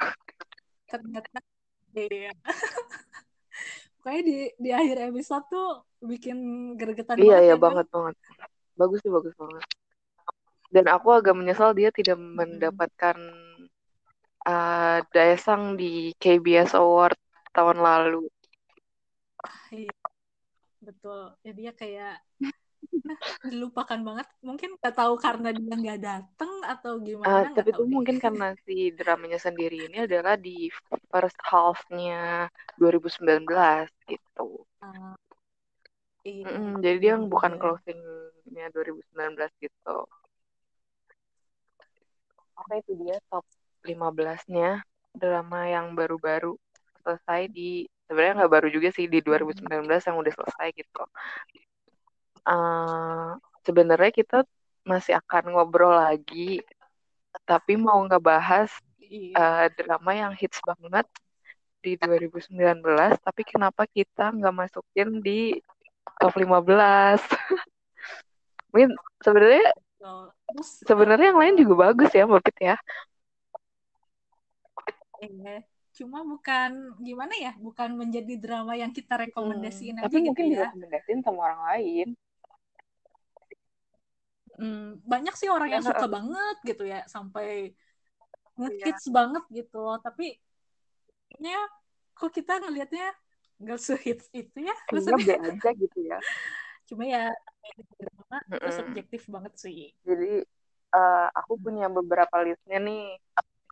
[0.87, 1.43] Ternyata
[1.99, 2.31] iya.
[3.99, 5.71] Pokoknya di di akhir episode tuh
[6.03, 6.39] bikin
[6.79, 8.15] gregetan iya, banget iya, ya, banget banget.
[8.79, 9.63] Bagus sih, bagus banget
[10.73, 12.33] dan aku agak menyesal dia tidak hmm.
[12.33, 13.17] mendapatkan
[14.49, 17.21] uh, Daesang di KBS Award
[17.53, 18.25] tahun lalu.
[19.69, 19.93] Iya,
[20.81, 21.37] betul.
[21.45, 22.25] Ya dia kayak
[23.53, 24.27] dilupakan banget.
[24.43, 27.29] Mungkin nggak tahu karena dia nggak dateng atau gimana.
[27.29, 28.23] Uh, tapi itu tahu mungkin deh.
[28.23, 30.69] karena si dramanya sendiri ini adalah di
[31.11, 33.47] first half-nya 2019
[34.09, 34.67] gitu.
[34.83, 35.15] Uh,
[36.27, 37.31] iya, mm -mm, jadi dia bener.
[37.31, 39.99] bukan closingnya 2019 gitu.
[42.63, 43.43] Oke itu dia top
[43.83, 46.55] 15-nya drama yang baru-baru
[47.03, 51.03] selesai di sebenarnya nggak baru juga sih di 2019 yang udah selesai gitu.
[52.43, 54.39] Uh, sebenarnya kita
[54.83, 56.59] masih akan ngobrol lagi,
[57.47, 58.71] tapi mau ngebahas
[59.39, 61.07] uh, drama yang hits banget
[61.83, 62.55] di 2019,
[63.23, 65.59] tapi kenapa kita nggak masukin di
[66.19, 67.23] top 15?
[68.75, 68.91] Mungkin
[69.23, 69.71] sebenarnya
[70.83, 72.77] sebenarnya yang lain juga bagus ya Mbak ya.
[75.23, 75.63] Eh
[75.93, 80.45] cuma bukan gimana ya bukan menjadi drama yang kita rekomendasiin hmm, aja tapi gitu mungkin
[80.49, 80.53] ya.
[80.65, 82.09] direkomendasiin sama orang lain
[84.63, 87.75] hmm, banyak sih orang ya, yang suka banget gitu ya sampai
[88.55, 89.13] ngehits ya.
[89.13, 89.99] banget gitu loh.
[89.99, 90.39] Tapi
[91.43, 91.59] ya
[92.15, 93.11] kok kita ngelihatnya
[93.59, 94.75] nggak sehits itu ya?
[94.95, 96.19] Maksudnya aja gitu ya.
[96.89, 97.35] Cuma ya
[97.99, 98.57] drama mm -mm.
[98.63, 99.91] itu subjektif banget sih.
[100.07, 100.47] Jadi
[100.95, 103.19] uh, aku punya beberapa listnya nih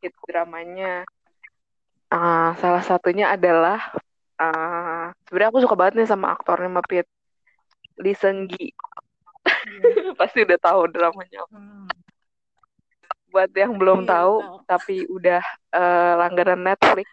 [0.03, 1.07] hit dramanya.
[2.11, 3.79] Uh, salah satunya adalah
[4.43, 7.07] uh, sebenarnya aku suka banget nih sama aktornya Mapit
[8.03, 8.75] Lee Seung Gi
[9.47, 10.13] yeah.
[10.21, 11.89] pasti udah tahu dramanya hmm.
[13.31, 15.43] buat yang belum yeah, tahu, tahu tapi udah
[15.75, 17.09] uh, langganan Netflix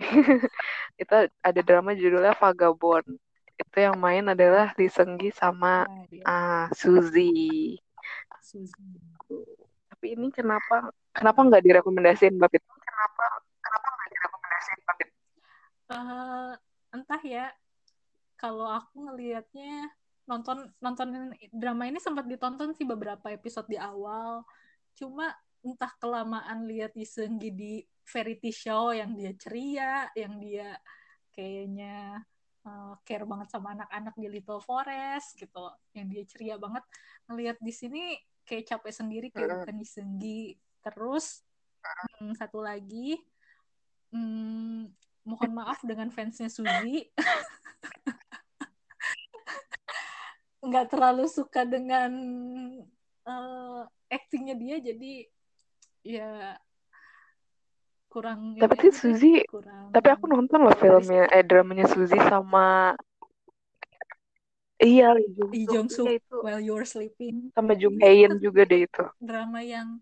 [1.02, 3.20] itu ada drama judulnya Vagabond
[3.60, 5.84] itu yang main adalah Lee Seung Gi sama
[6.24, 7.76] uh, Suzy.
[8.40, 8.96] Suzy.
[9.92, 12.64] Tapi ini kenapa kenapa nggak direkomendasiin Mbak Pit?
[12.64, 13.24] Kenapa
[13.60, 15.10] kenapa nggak direkomendasiin Mbak Pit?
[15.92, 16.52] Uh,
[16.96, 17.46] entah ya.
[18.40, 19.92] Kalau aku ngelihatnya
[20.28, 24.44] nonton nonton drama ini sempat ditonton sih beberapa episode di awal.
[24.96, 30.76] Cuma entah kelamaan lihat Gi di variety show yang dia ceria, yang dia
[31.30, 32.24] kayaknya
[32.66, 36.82] uh, care banget sama anak-anak di Little Forest gitu yang dia ceria banget.
[37.28, 38.02] Ngelihat di sini
[38.50, 41.44] kayak capek sendiri kayak bukan disenggi terus
[42.18, 43.14] hmm, satu lagi
[44.10, 44.90] hmm,
[45.22, 47.06] mohon maaf dengan fansnya Suzy
[50.60, 52.12] nggak terlalu suka dengan
[53.24, 53.82] uh,
[54.12, 55.12] actingnya dia jadi
[56.04, 56.30] ya
[58.10, 62.92] kurang tapi tuh Suzy kurang tapi aku nonton loh filmnya eh dramanya Suzy sama
[64.80, 65.68] iya Lee Jung Suk.
[65.70, 66.36] Jong Suk iya itu.
[66.40, 67.52] While You're Sleeping.
[67.52, 69.04] Sama Jung ini Hae-in juga deh itu.
[69.20, 70.00] Drama yang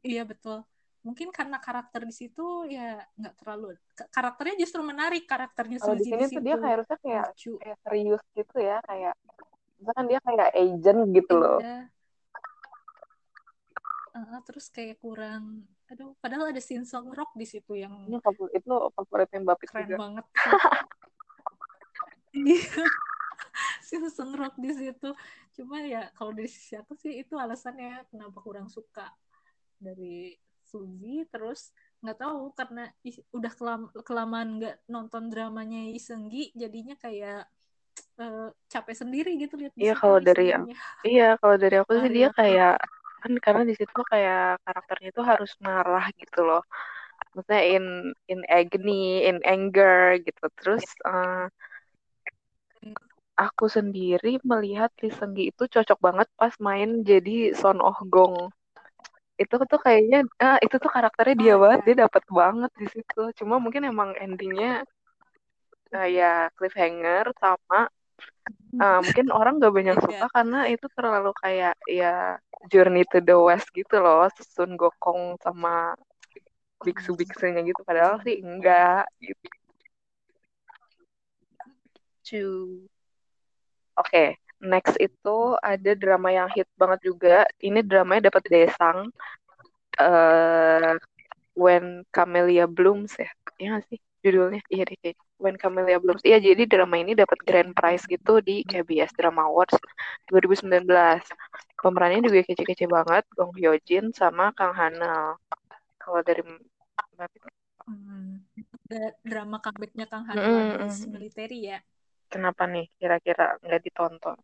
[0.00, 0.64] iya betul
[1.08, 3.80] mungkin karena karakter di situ ya nggak terlalu
[4.12, 7.52] karakternya justru menarik karakternya kalau di sini di tuh dia kayak harusnya kayak, lucu.
[7.56, 9.14] kayak serius gitu ya kayak
[9.80, 11.58] misalkan dia kayak agent gitu loh.
[14.12, 18.60] Uh, terus kayak kurang aduh padahal ada scene song rock di situ yang ini favorit
[18.60, 19.96] itu favoritnya Mbak keren juga.
[19.96, 20.26] banget.
[22.36, 22.60] Iya.
[23.86, 25.10] Scene song rock di situ.
[25.56, 29.08] Cuma ya kalau dari sisi aku sih itu alasannya kenapa kurang suka
[29.80, 30.36] dari
[30.68, 31.72] Suzy terus
[32.04, 32.92] nggak tahu karena
[33.34, 37.48] udah kelam kelamaan nggak nonton dramanya Isenggi jadinya kayak
[38.20, 40.68] uh, capek sendiri gitu lihat iya kalau dari yang
[41.08, 42.76] iya kalau dari aku sih dia kayak
[43.18, 46.62] kan karena di situ kayak karakternya itu harus marah gitu loh.
[47.34, 47.84] Maksudnya in
[48.30, 50.44] in agony in anger gitu.
[50.54, 51.50] Terus uh,
[53.38, 58.50] aku sendiri melihat Lee Seung-gi itu cocok banget pas main jadi Son Oh Gong
[59.38, 61.86] itu tuh kayaknya ah, itu tuh karakternya dia oh, banget iya.
[61.86, 63.22] dia dapat banget di situ.
[63.38, 64.82] Cuma mungkin emang endingnya
[65.88, 67.88] kayak cliffhanger sama
[68.76, 72.36] uh, mungkin orang gak banyak suka karena itu terlalu kayak ya
[72.68, 75.94] Journey to the West gitu loh Sun Gokong sama
[76.82, 77.80] biksu-biksunya gitu.
[77.82, 79.48] Padahal sih enggak gitu.
[83.98, 84.28] Oke, okay.
[84.60, 87.46] Next itu ada drama yang hit banget juga.
[87.62, 88.98] Ini dramanya dapat desang.
[89.98, 90.94] Uh,
[91.58, 93.26] When Camellia Blooms ya.
[93.58, 94.62] Iya sih judulnya?
[94.70, 96.22] Iya deh When Camellia Blooms.
[96.26, 99.78] Iya, jadi drama ini dapat grand prize gitu di KBS Drama Awards
[100.30, 100.82] 2019.
[101.78, 105.38] Pemerannya juga kece-kece banget, Gong Hyo Jin sama Kang Hanel.
[106.02, 108.42] Kalau dari hmm.
[109.22, 111.06] drama comebacknya Kang Hanel mm -hmm.
[111.14, 111.78] militeri ya.
[112.28, 114.38] Kenapa nih kira-kira nggak ditonton?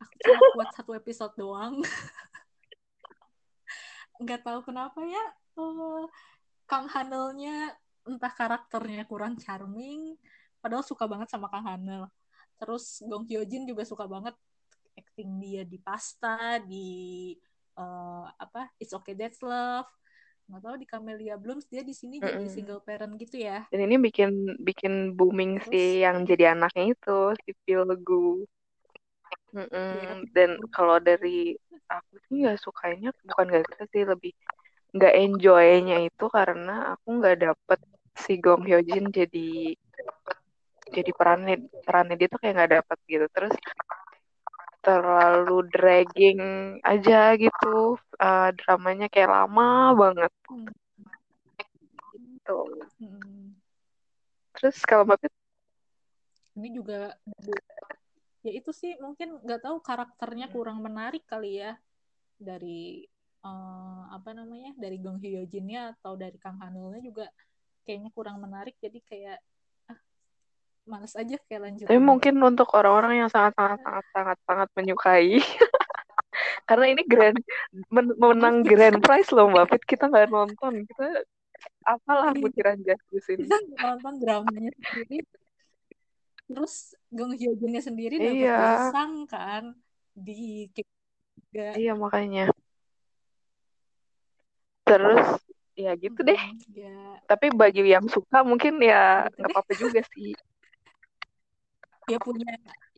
[0.00, 1.80] Aku cuma buat satu episode doang.
[4.22, 5.24] nggak tahu kenapa ya
[5.58, 6.06] uh,
[6.70, 7.74] Kang Hanelnya
[8.06, 10.14] entah karakternya kurang charming
[10.62, 12.06] padahal suka banget sama Kang Hanel
[12.60, 14.36] terus Gong Hyo Jin juga suka banget
[14.94, 17.34] acting dia di Pasta di
[17.74, 19.90] uh, apa It's Okay That's Love
[20.44, 22.36] nggak tahu di Camellia Blooms dia di sini mm -hmm.
[22.36, 23.64] jadi single parent gitu ya.
[23.72, 28.44] Dan ini bikin bikin booming Terus, sih yang jadi anaknya itu si Pilgu
[29.56, 29.92] mm -mm.
[29.96, 31.56] Ya, dan kalau dari
[31.88, 34.32] aku sih nggak sukanya bukan gak suka sih lebih
[34.94, 37.80] nggak enjoynya itu karena aku nggak dapet
[38.14, 39.74] si Gong Hyo Jin jadi
[40.94, 43.26] jadi perannya perannya dia tuh kayak nggak dapet gitu.
[43.32, 43.54] Terus
[44.84, 46.40] terlalu dragging
[46.84, 47.96] aja gitu.
[48.20, 50.32] Uh, dramanya kayak lama banget.
[52.44, 52.60] Gitu.
[53.00, 53.56] Hmm.
[54.52, 55.32] terus kalau mbak
[56.54, 57.16] ini juga
[58.44, 61.80] ya itu sih mungkin nggak tahu karakternya kurang menarik kali ya
[62.36, 63.08] dari
[63.44, 67.26] uh, apa namanya dari Gong Hyo Jinnya atau dari Kang Hanulnya juga
[67.84, 68.74] kayaknya kurang menarik.
[68.80, 69.38] Jadi kayak
[70.84, 71.86] males aja kayak lanjut.
[71.88, 75.40] Tapi mungkin untuk orang-orang yang sangat sangat sangat sangat sangat menyukai
[76.68, 77.38] karena ini grand
[77.88, 81.24] men menang grand prize loh mbak Fit kita nggak nonton kita
[81.84, 82.96] apalah butiran iya.
[82.96, 85.18] justice ini kita nonton dramanya sendiri
[86.44, 88.60] terus Gong Hyo Jinnya sendiri dapat iya.
[88.92, 89.64] desang kan
[90.12, 91.66] di juga.
[91.80, 92.52] iya makanya
[94.84, 95.40] terus
[95.74, 96.38] ya gitu deh
[96.76, 97.18] ya.
[97.26, 100.36] tapi bagi yang suka mungkin ya gitu nggak apa-apa juga sih
[102.08, 102.50] dia punya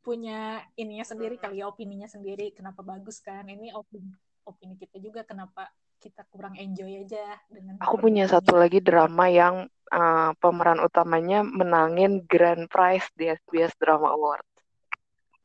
[0.07, 0.39] punya
[0.79, 3.47] ininya sendiri kali ya opininya sendiri kenapa bagus kan.
[3.47, 4.15] Ini opini
[4.47, 9.67] opini kita juga kenapa kita kurang enjoy aja dengan aku punya satu lagi drama yang
[9.91, 14.47] uh, pemeran utamanya menangin grand prize di SBS Drama Award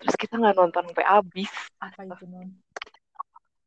[0.01, 1.53] terus kita nggak nonton sampai habis.
[1.77, 2.49] Apa itu non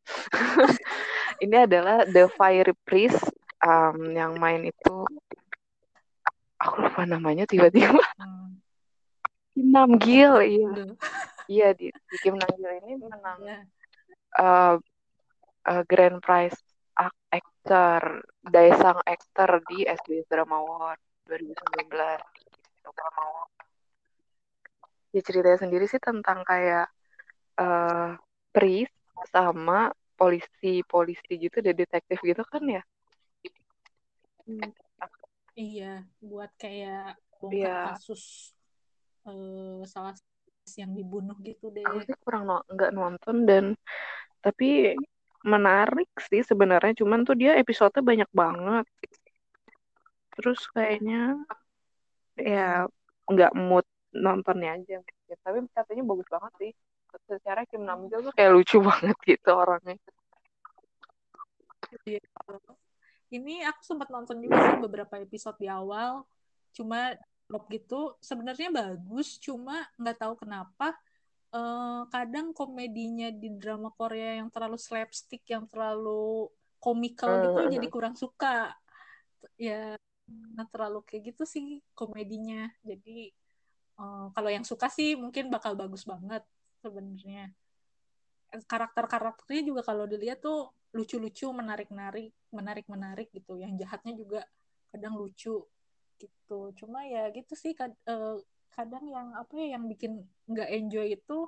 [1.45, 3.25] ini adalah The Fire Priest
[3.65, 5.07] um, yang main itu
[6.61, 8.03] aku lupa namanya tiba-tiba.
[8.21, 8.61] Hmm.
[9.55, 10.71] Kim Namgil iya
[11.47, 13.63] iya di, di Kim Namgil ini menang yeah.
[14.39, 14.75] uh,
[15.71, 16.59] uh, grand prize
[17.31, 21.01] actor Daesang actor di SBS Drama Award
[21.31, 21.89] 2019
[25.15, 26.91] ya ceritanya sendiri sih tentang kayak
[27.63, 28.19] uh,
[28.51, 28.95] priest
[29.31, 32.83] sama polisi-polisi gitu deh detektif gitu kan ya
[34.47, 34.71] hmm.
[35.55, 37.85] iya buat kayak bongkar yeah.
[37.95, 38.54] kasus
[39.29, 40.15] uh, salah
[40.77, 41.85] yang dibunuh gitu deh.
[41.85, 43.65] Aku sih kurang no nggak nonton dan
[44.41, 44.97] tapi
[45.45, 48.87] menarik sih sebenarnya cuman tuh dia episode banyak banget.
[50.35, 51.37] Terus kayaknya
[52.35, 52.89] ya
[53.29, 56.73] nggak mood nontonnya aja ya, tapi katanya bagus banget sih
[57.27, 59.99] secara Kim Namjoon tuh kayak lucu banget gitu orangnya
[62.03, 62.21] Iya.
[63.31, 66.27] Ini aku sempat nonton juga sih beberapa episode di awal,
[66.75, 67.15] cuma
[67.49, 68.17] drop gitu.
[68.21, 70.97] Sebenarnya bagus, cuma nggak tahu kenapa
[71.55, 76.51] eh, kadang komedinya di drama Korea yang terlalu slapstick, yang terlalu
[76.83, 77.73] komikal gitu, Hmm.
[77.79, 78.75] jadi kurang suka.
[79.55, 79.95] Ya,
[80.27, 82.69] nggak terlalu kayak gitu sih komedinya.
[82.83, 83.31] Jadi
[83.95, 86.43] eh, kalau yang suka sih mungkin bakal bagus banget
[86.83, 87.55] sebenarnya
[88.63, 93.59] karakter-karakternya juga kalau dilihat tuh lucu-lucu, menarik-narik, menarik-menarik gitu.
[93.59, 94.41] Yang jahatnya juga
[94.95, 95.67] kadang lucu
[96.23, 96.59] gitu.
[96.81, 98.37] Cuma ya gitu sih kad eh,
[98.75, 100.13] kadang yang apa ya yang bikin
[100.51, 101.39] nggak enjoy itu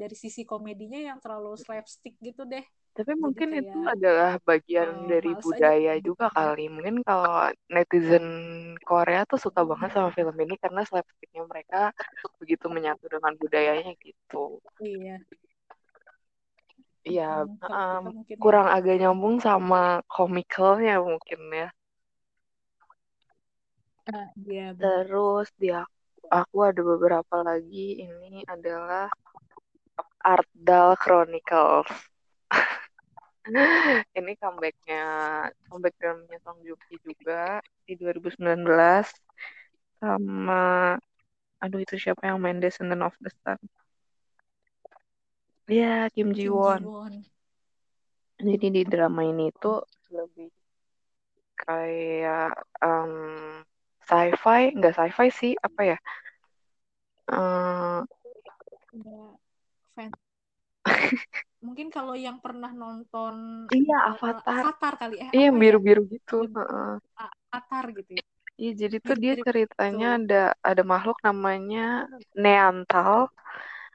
[0.00, 2.64] dari sisi komedinya yang terlalu slapstick gitu deh.
[2.92, 6.36] Tapi Jadi mungkin kayak itu adalah bagian eh, dari males aja budaya juga gitu.
[6.36, 6.64] kali.
[6.68, 8.26] Mungkin kalau netizen
[8.84, 11.80] Korea tuh suka banget sama film ini karena slapsticknya mereka
[12.36, 14.60] begitu menyatu dengan budayanya gitu.
[14.80, 15.16] iya.
[17.02, 17.78] Iya, ya
[18.38, 21.68] kurang agak nyambung sama komikalnya mungkin ya.
[24.10, 25.06] Ah, iya benar.
[25.06, 25.86] Terus dia
[26.32, 29.06] aku ada beberapa lagi ini adalah
[30.22, 31.90] Artdal Chronicles.
[34.18, 35.04] ini comebacknya
[35.66, 38.38] comeback filmnya Song Joong Ki juga di 2019
[39.98, 40.94] sama
[41.58, 43.58] aduh itu siapa yang main Descendant of the Sun
[45.66, 47.14] ya Kim Ji Kim Ji Won Won.
[48.38, 50.50] jadi di drama ini tuh lebih
[51.58, 53.62] kayak um,
[54.12, 55.98] sci-fi nggak sci-fi sih apa ya
[57.32, 58.04] uh,
[61.64, 66.44] mungkin kalau yang pernah nonton iya uh, Avatar Avatar kali eh iya ya biru-biru gitu
[66.44, 67.00] Nyebut- uh-uh.
[67.16, 68.24] Avatar gitu ya
[68.60, 72.06] Iya, jadi tuh dia ceritanya gitu ada ada makhluk namanya
[72.36, 73.32] Neantal.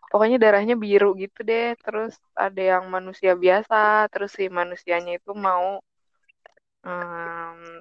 [0.10, 1.78] Pokoknya darahnya biru gitu deh.
[1.80, 4.10] Terus ada yang manusia biasa.
[4.12, 5.80] Terus si manusianya itu mau
[6.84, 7.80] em,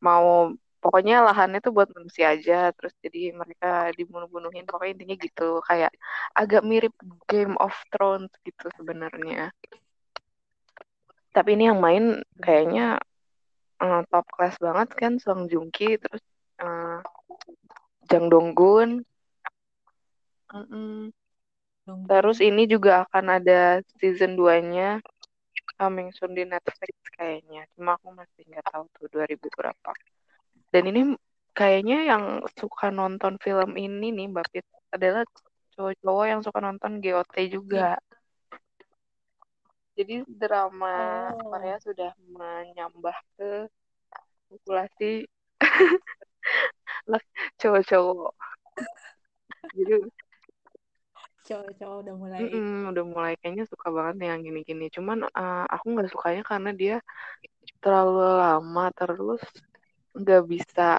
[0.00, 2.72] mau pokoknya lahannya tuh buat manusia aja.
[2.76, 4.64] Terus jadi mereka dibunuh-bunuhin.
[4.66, 5.60] Pokoknya intinya gitu.
[5.68, 5.92] Kayak
[6.34, 6.94] agak mirip
[7.30, 9.52] Game of Thrones gitu sebenarnya.
[11.30, 12.98] Tapi ini yang main kayaknya
[13.78, 16.24] eh, top class banget kan Song Joong Ki terus
[16.58, 16.98] eh,
[18.10, 19.06] Jang Dong Gun.
[20.50, 21.14] Mm-mm.
[21.86, 24.98] Dong Terus ini juga akan ada season 2-nya
[25.78, 27.64] coming soon di Netflix kayaknya.
[27.78, 29.92] Cuma aku masih nggak tahu tuh 2000 berapa.
[30.70, 31.00] Dan ini
[31.50, 35.26] kayaknya yang suka nonton film ini nih Mbak Pit adalah
[35.74, 37.98] cowok-cowok yang suka nonton GOT juga.
[39.98, 41.50] Jadi drama Oh.
[41.50, 43.68] Korea sudah menyambah ke
[44.48, 45.26] populasi
[47.60, 48.32] cowok-cowok.
[49.76, 49.94] Jadi
[51.50, 54.86] cowok-cowok udah mulai mm-mm, udah mulai kayaknya suka banget nih yang gini-gini.
[54.94, 56.96] Cuman uh, aku nggak sukanya karena dia
[57.82, 59.42] terlalu lama terus
[60.16, 60.98] nggak bisa.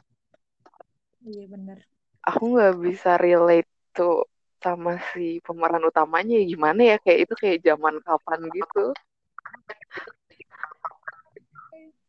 [1.21, 1.77] Iya bener.
[2.25, 4.25] Aku nggak bisa relate tuh
[4.61, 6.37] sama si pemeran utamanya.
[6.37, 6.95] Ya gimana ya?
[7.01, 8.93] Kayak itu kayak zaman kapan gitu.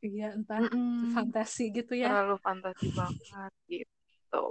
[0.03, 0.59] Iya entah.
[0.59, 2.11] Mm-mm, fantasi gitu ya.
[2.11, 4.45] Terlalu fantasi banget gitu.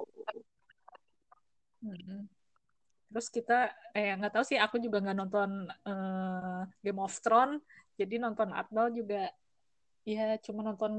[1.81, 2.29] Mm-mm.
[3.11, 7.59] terus kita eh nggak tahu sih aku juga nggak nonton eh, Game of Thrones.
[7.99, 9.27] Jadi nonton Adnal juga
[10.01, 10.93] ya cuma nonton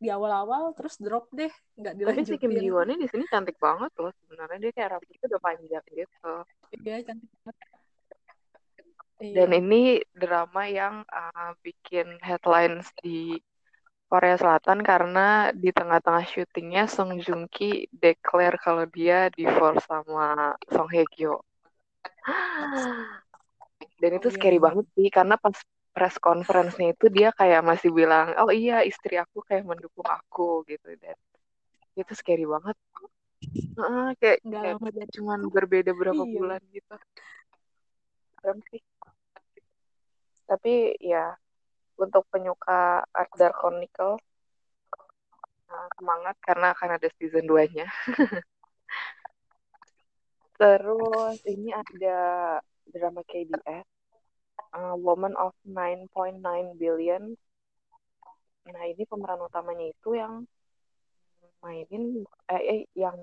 [0.00, 2.64] di awal-awal terus drop deh nggak tapi si Kim dilanjutin.
[2.64, 4.58] Ji Won di sini cantik banget loh sebenarnya.
[4.58, 6.32] Dia kayak rambutnya udah panjang gitu.
[6.80, 7.56] Iya cantik banget.
[9.22, 9.34] Iya.
[9.44, 13.38] Dan ini drama yang uh, bikin headlines di
[14.10, 20.90] Korea Selatan karena di tengah-tengah syutingnya Song Joong Ki declare kalau dia divorce sama Song
[20.90, 21.40] Hye Kyo.
[24.02, 24.64] Dan itu Oh, iya, scary iya.
[24.68, 25.56] banget sih karena pas
[25.92, 30.88] press conference-nya itu dia kayak masih bilang, "Oh iya, istri aku kayak mendukung aku" gitu
[30.96, 31.16] dan
[31.92, 32.76] itu scary banget.
[33.76, 36.32] Heeh, kayak, nggak kayak lama cuman berbeda berapa Iya.
[36.32, 36.94] bulan gitu.
[40.48, 41.36] Tapi ya
[42.00, 44.16] untuk penyuka Art Dark Chronicle
[45.68, 47.86] nah, semangat karena akan ada season 2-nya.
[50.60, 52.18] Terus ini ada
[52.92, 53.88] drama KBS
[54.74, 56.42] uh, Woman of 9.9
[56.76, 57.36] Billion.
[58.62, 60.46] Nah, ini pemeran utamanya itu yang
[61.62, 63.14] mainin eh, eh yang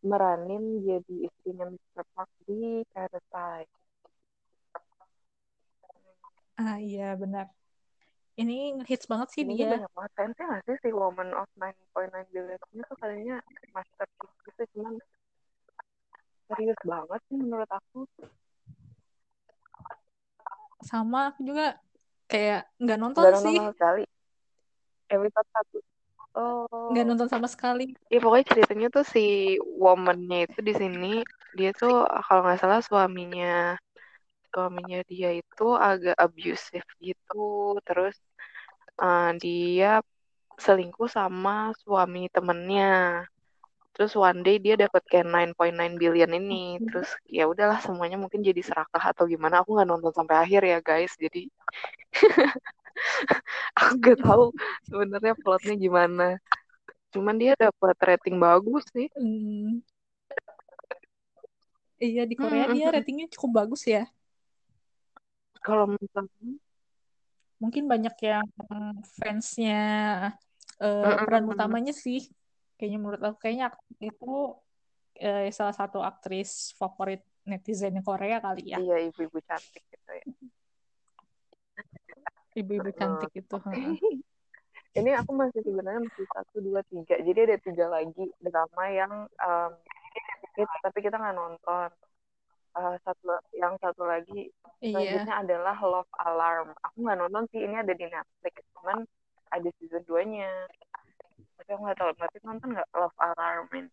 [0.00, 2.04] meranin jadi istrinya Mr.
[2.16, 3.68] Park di Parasite.
[6.58, 7.46] ah iya benar
[8.34, 12.34] ini hits banget sih ini dia banyak banget fansnya nggak sih si Woman of 9.9
[12.34, 13.36] Billion ini tuh kayaknya
[13.70, 14.94] masterpiece gitu cuman
[16.50, 18.10] serius banget sih menurut aku
[20.82, 21.76] sama aku juga
[22.28, 23.56] kayak nggak nonton nggak sih.
[23.56, 24.04] nonton sekali.
[25.08, 25.78] Episode satu.
[26.36, 26.92] Oh.
[26.92, 27.96] Nggak nonton sama sekali.
[28.12, 31.12] Iya pokoknya ceritanya tuh si womannya itu di sini
[31.56, 33.74] dia tuh kalau nggak salah suaminya
[34.52, 37.78] suaminya dia itu agak abusive gitu.
[37.82, 38.14] Terus
[39.00, 40.04] uh, dia
[40.58, 43.24] selingkuh sama suami temennya
[43.98, 45.26] terus one day dia dapat kayak
[45.58, 46.78] 9.9 billion ini.
[46.86, 49.66] Terus ya udahlah semuanya mungkin jadi serakah atau gimana.
[49.66, 51.10] Aku nggak nonton sampai akhir ya guys.
[51.18, 51.50] Jadi
[53.82, 54.54] aku nggak tahu
[54.86, 56.38] sebenarnya plotnya gimana.
[57.10, 59.10] Cuman dia dapat rating bagus sih.
[59.18, 59.82] Hmm.
[61.98, 64.06] iya di Korea dia ratingnya cukup bagus ya.
[65.58, 66.62] Kalau misalnya
[67.58, 68.46] mungkin banyak yang
[69.18, 69.82] fansnya
[70.78, 72.30] uh, peran utamanya sih
[72.78, 74.54] kayaknya menurut aku kayaknya itu
[75.18, 78.78] uh, salah satu aktris favorit netizen Korea kali ya.
[78.78, 80.24] Iya ibu-ibu cantik gitu ya.
[82.54, 83.56] Ibu-ibu cantik itu
[84.98, 87.18] ini aku masih sebenarnya masih satu dua tiga.
[87.18, 88.24] Jadi ada tiga lagi.
[88.42, 89.72] Drama yang um,
[90.54, 91.90] hit tapi kita nggak nonton.
[92.78, 94.94] Uh, satu yang satu lagi iya.
[94.94, 96.68] selanjutnya adalah Love Alarm.
[96.84, 98.54] Aku nggak nonton sih ini ada di Netflix.
[98.76, 99.02] Cuman
[99.48, 100.50] ada season 2 nya
[101.58, 103.90] tapi aku nggak tahu berarti nonton nggak Love Alarm ini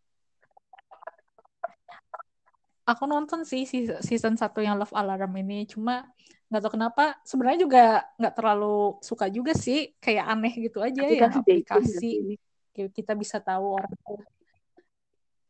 [2.85, 3.65] aku nonton sih
[4.05, 6.05] season satu yang Love Alarm ini cuma
[6.45, 7.83] nggak tahu kenapa sebenarnya juga
[8.21, 12.37] nggak terlalu suka juga sih kayak aneh gitu aja ya aplikasi.
[12.75, 13.91] kita bisa tahu orang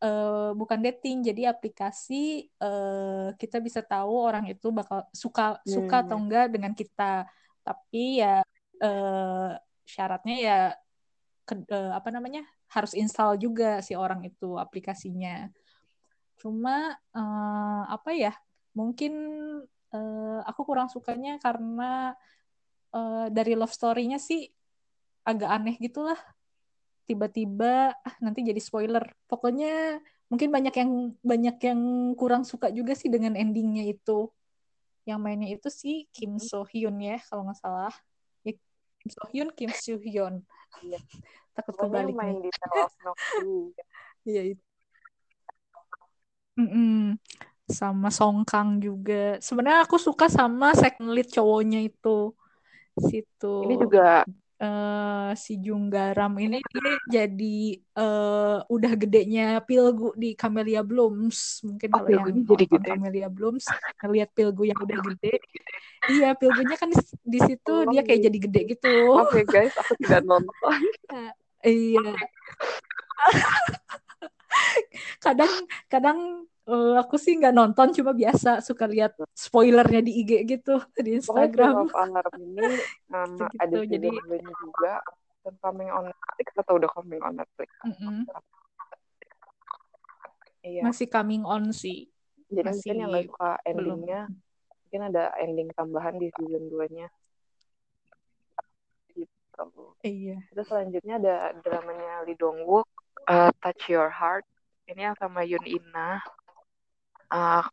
[0.06, 5.68] uh, bukan dating jadi aplikasi uh, kita bisa tahu orang itu bakal suka hmm.
[5.68, 7.26] suka atau enggak dengan kita.
[7.66, 8.46] Tapi ya
[8.82, 9.50] uh,
[9.86, 10.60] syaratnya ya
[11.46, 12.44] ke, uh, apa namanya
[12.74, 15.50] harus install juga si orang itu aplikasinya
[16.36, 18.34] cuma uh, apa ya
[18.76, 19.14] mungkin
[19.94, 22.18] uh, aku kurang sukanya karena
[22.92, 24.52] uh, dari love story-nya sih
[25.26, 26.20] agak aneh gitulah
[27.06, 29.06] tiba-tiba ah, nanti jadi spoiler.
[29.30, 30.92] Pokoknya mungkin banyak yang
[31.22, 31.82] banyak yang
[32.18, 34.30] kurang suka juga sih dengan endingnya itu.
[35.06, 36.50] Yang mainnya itu sih Kim mm-hmm.
[36.50, 37.94] So Hyun ya kalau nggak salah.
[39.06, 40.36] Ya, Kim So Hyun, Kim Soo Hyun.
[40.82, 41.00] Iya.
[41.54, 42.50] Takut kebalik main nih.
[42.50, 43.70] di
[44.26, 44.64] Iya itu.
[46.58, 47.00] Mm -mm.
[47.70, 49.38] Sama Song Kang juga.
[49.38, 52.34] Sebenarnya aku suka sama second lead cowoknya itu.
[52.98, 53.56] Situ.
[53.70, 54.26] Ini juga
[54.66, 57.58] uh, si Junggaram ini dia jadi
[58.02, 61.62] uh, udah gedenya Pilgu di Camellia Blooms.
[61.62, 62.90] Mungkin oh, kalau yang jadi gede.
[62.90, 63.66] Camellia Blooms
[64.02, 65.38] ngelihat Pilgu yang udah gede.
[66.10, 68.94] iya Pilgunya kan di, di situ oh, dia kayak jadi gede gitu.
[69.14, 70.80] oke okay, guys aku tidak nonton.
[71.14, 71.32] Uh,
[71.66, 72.10] iya.
[75.26, 75.52] Kadang
[75.92, 81.22] kadang uh, aku sih nggak nonton cuma biasa suka lihat spoilernya di IG gitu di
[81.22, 81.90] Instagram.
[81.90, 82.66] Pokoknya Alarm ini
[83.16, 84.94] um, gitu, ada jadi juga
[85.46, 87.70] dan coming on Netflix atau udah coming on Netflix?
[87.86, 88.20] Mm -hmm.
[90.66, 90.82] Iya.
[90.82, 92.10] Masih coming on sih.
[92.50, 94.78] Jadi Masih mungkin yang gak suka endingnya belum.
[94.82, 97.08] mungkin ada ending tambahan di season 2-nya.
[99.14, 99.66] Gitu.
[100.02, 100.38] Iya.
[100.50, 102.90] Terus selanjutnya ada dramanya Lee Dong Wook,
[103.30, 104.50] uh, Touch Your Heart.
[104.90, 106.22] Ini yang sama Yun Ina
[107.36, 107.64] uh,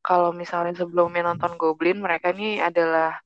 [0.00, 3.20] kalau misalnya sebelumnya nonton Goblin mereka ini adalah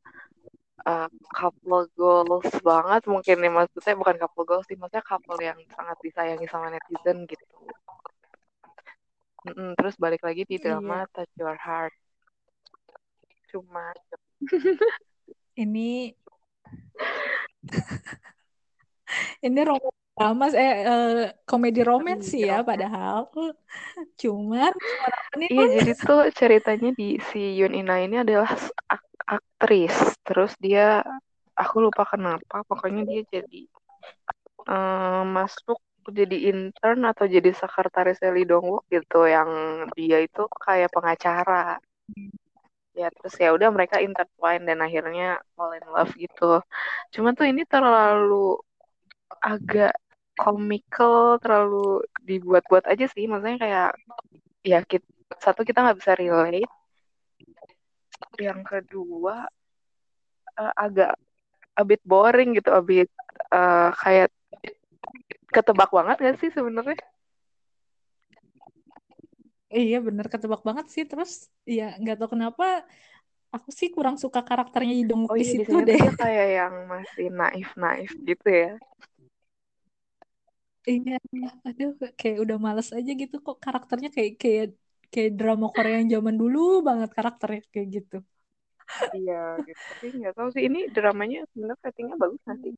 [0.83, 3.53] uh, couple goals banget mungkin nih.
[3.55, 7.45] Maksudnya bukan couple goals sih maksudnya couple yang sangat disayangi sama netizen gitu.
[9.45, 11.11] Mm -mm, terus balik lagi di drama iya.
[11.15, 11.95] Touch Your Heart.
[13.53, 13.95] Cuma.
[15.55, 16.11] Ini
[19.47, 23.29] ini romantis drama eh uh, komedi romans sih ya padahal.
[24.23, 24.71] Cuman
[25.35, 28.55] ini iya jadi tuh ceritanya di si Yun Ina ini adalah
[28.87, 30.15] ak aktris.
[30.23, 31.03] Terus dia
[31.59, 33.67] aku lupa kenapa pokoknya dia jadi
[34.71, 39.51] uh, masuk jadi intern atau jadi sekretaris Lee Dong Wook gitu yang
[39.99, 41.83] dia itu kayak pengacara.
[42.95, 46.63] Ya terus ya udah mereka intertwine dan akhirnya fall in love gitu.
[47.11, 48.63] Cuma tuh ini terlalu
[49.43, 49.97] agak
[50.35, 53.27] komikal terlalu dibuat-buat aja sih.
[53.31, 53.91] Maksudnya kayak
[54.67, 55.07] ya kita,
[55.39, 56.73] satu kita nggak bisa relate.
[58.39, 59.47] Yang kedua
[60.59, 61.15] uh, agak
[61.75, 63.11] a bit boring gitu a bit
[63.51, 64.31] uh, kayak
[65.51, 66.99] ketebak banget gak sih sebenarnya?
[69.71, 70.27] Iya bener.
[70.27, 71.07] Ketebak banget sih.
[71.07, 72.83] Terus ya nggak tahu kenapa
[73.55, 75.99] aku sih kurang suka karakternya Idong oh iya di situ deh.
[76.19, 78.75] kayak yang masih naif naif gitu ya
[80.91, 81.13] iya
[81.67, 84.67] aduh kayak udah males aja gitu kok karakternya kayak kayak
[85.13, 86.59] kayak drama Korea yang zaman dulu
[86.89, 88.15] banget karakternya kayak gitu.
[89.17, 89.35] Iya
[89.67, 89.83] gitu.
[89.91, 92.73] Tapi nggak tahu sih ini dramanya sebenarnya ratingnya bagus nggak sih?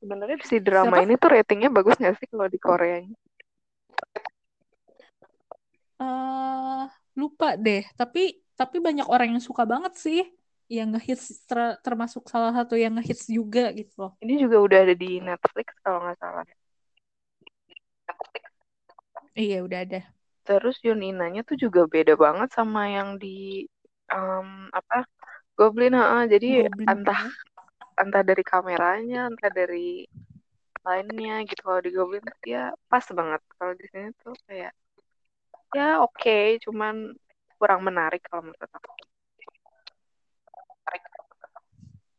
[0.00, 1.02] Sebenarnya si drama siapa?
[1.04, 2.98] ini tuh ratingnya bagus nggak sih kalau di Korea
[6.02, 6.80] eh
[7.20, 8.20] lupa deh tapi
[8.58, 10.18] tapi banyak orang yang suka banget sih
[10.68, 14.12] yang ngehits ter- termasuk salah satu yang ngehits juga gitu loh.
[14.24, 16.44] Ini juga udah ada di Netflix kalau nggak salah.
[19.34, 20.00] Iya udah ada.
[20.44, 23.66] Terus Yuninanya tuh juga beda banget sama yang di
[24.12, 25.08] um, apa
[25.58, 27.30] Goblin ha jadi Goblin entah ya.
[27.98, 30.06] entah dari kameranya entah dari
[30.84, 31.60] lainnya gitu.
[31.64, 33.40] Kalau di Goblin dia pas banget.
[33.58, 34.72] Kalau di sini tuh kayak
[35.74, 37.18] ya oke okay, cuman
[37.58, 39.03] kurang menarik kalau menurut aku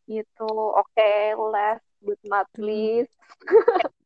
[0.05, 3.13] gitu oke okay, last but not least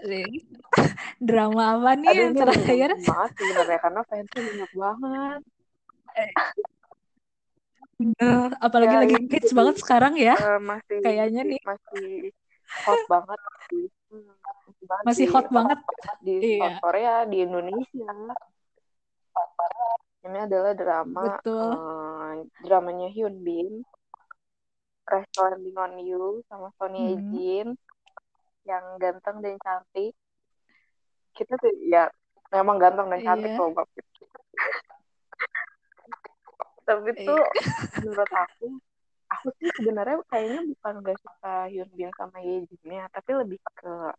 [1.28, 5.40] drama apa nih Aduh, yang terakhir banget sebenarnya karena fansnya banyak banget
[8.00, 10.32] Bener, apalagi ya, lagi ini hits banget sekarang ya.
[10.40, 11.60] uh, masih Kayaknya nih.
[11.60, 12.32] masih
[12.88, 13.40] hot banget.
[14.08, 14.32] Hmm,
[15.04, 15.78] masih, masih hot di, banget
[16.24, 16.80] di iya.
[16.80, 18.08] Korea, di Indonesia.
[20.20, 21.72] Ini adalah drama Betul.
[21.72, 23.80] Uh, dramanya Hyun Bin,
[25.08, 27.32] Crash Landing on You sama Sonny hmm.
[27.32, 27.68] Jin
[28.68, 30.12] yang ganteng dan cantik.
[31.32, 32.12] Kita tuh ya
[32.52, 33.58] memang ganteng dan cantik iya.
[33.58, 33.70] loh
[36.90, 37.38] tapi tuh
[38.02, 38.66] menurut aku
[39.30, 44.10] aku sih sebenarnya kayaknya bukan gak suka Hyun Bin sama Ye Jinnya tapi lebih ke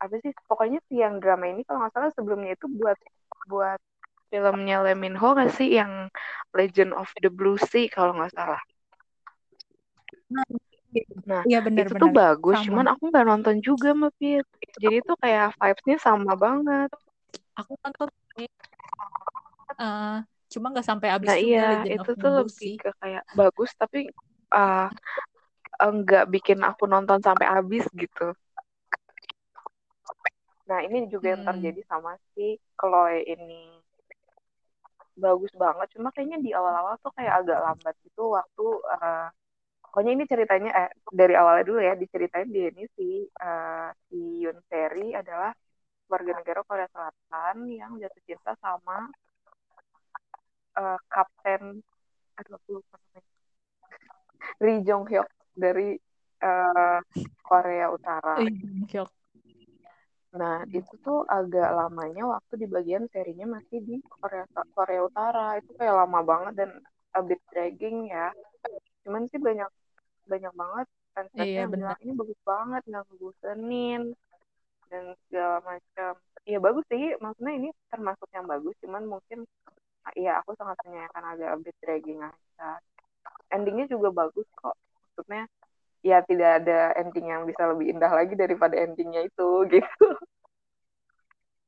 [0.00, 2.96] apa sih pokoknya sih yang drama ini kalau nggak salah sebelumnya itu buat
[3.48, 3.80] buat
[4.30, 6.08] filmnya Lee Min Ho gak sih yang
[6.54, 8.62] Legend of the Blue Sea kalau nggak salah
[11.26, 12.02] Nah, ya, bener, itu bener.
[12.02, 12.66] tuh bagus, sama.
[12.66, 14.42] cuman aku nggak nonton juga, Mapit.
[14.82, 16.90] Jadi tuh kayak vibes-nya sama banget.
[17.54, 18.10] Aku nonton
[19.78, 20.18] uh,
[20.50, 22.74] cuma nggak sampai habis nah, iya, Legend itu tuh lebih sih.
[22.74, 24.10] ke kayak bagus tapi
[24.50, 24.90] uh,
[25.78, 28.34] enggak bikin aku nonton sampai habis gitu.
[30.66, 31.34] Nah, ini juga hmm.
[31.34, 33.79] yang terjadi sama si Chloe ini.
[35.20, 39.28] Bagus banget, cuma kayaknya di awal-awal tuh kayak agak lambat gitu waktu uh,
[39.90, 44.56] pokoknya ini ceritanya eh dari awalnya dulu ya diceritain dia ini si uh, si Yun
[44.70, 45.50] Seri adalah
[46.06, 49.10] warga negara Korea Selatan yang jatuh cinta sama
[50.78, 51.82] uh, kapten
[52.38, 52.80] aduh
[54.64, 55.28] Ri Jong Hyuk
[55.58, 55.98] dari
[56.40, 56.98] uh,
[57.44, 58.38] Korea Utara.
[58.88, 59.10] Hyuk.
[60.30, 64.46] Nah itu tuh agak lamanya waktu di bagian serinya masih di Korea
[64.76, 66.70] Korea Utara itu kayak lama banget dan
[67.16, 68.30] a bit dragging ya.
[69.02, 69.66] Cuman sih banyak
[70.30, 74.02] banyak banget fans iya, yang bilang ini bagus banget nggak ngebosenin
[74.90, 76.12] dan segala macam.
[76.46, 79.44] Iya bagus sih, maksudnya ini termasuk yang bagus, cuman mungkin
[80.16, 82.70] iya aku sangat menyayangkan agak a bit dragging aja.
[83.50, 85.50] Endingnya juga bagus kok, maksudnya
[86.00, 90.06] ya tidak ada ending yang bisa lebih indah lagi daripada endingnya itu gitu.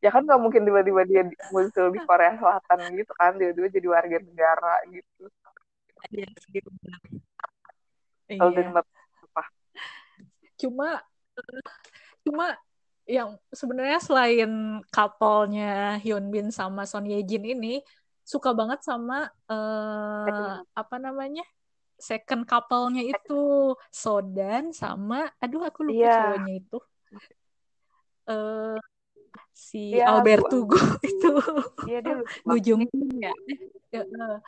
[0.02, 1.22] ya kan nggak mungkin tiba-tiba dia
[1.54, 5.30] muncul di Korea Selatan gitu kan, tiba-tiba jadi warga negara gitu.
[6.10, 6.26] Iya,
[8.32, 8.70] Iya.
[8.72, 8.82] apa?
[10.58, 10.88] Cuma
[12.22, 12.46] cuma
[13.06, 17.82] yang sebenarnya selain couple-nya Hyun Bin sama Son Ye Jin ini
[18.22, 21.42] suka banget sama uh, apa namanya
[22.02, 26.18] second couple-nya itu Sodan sama aduh aku lupa yeah.
[26.18, 26.78] cowoknya itu.
[28.22, 28.78] Uh,
[29.54, 31.32] si yeah, Albert Tugu itu.
[31.86, 32.90] Yeah, dia Gujung
[33.22, 33.30] ya
[34.00, 34.38] uh,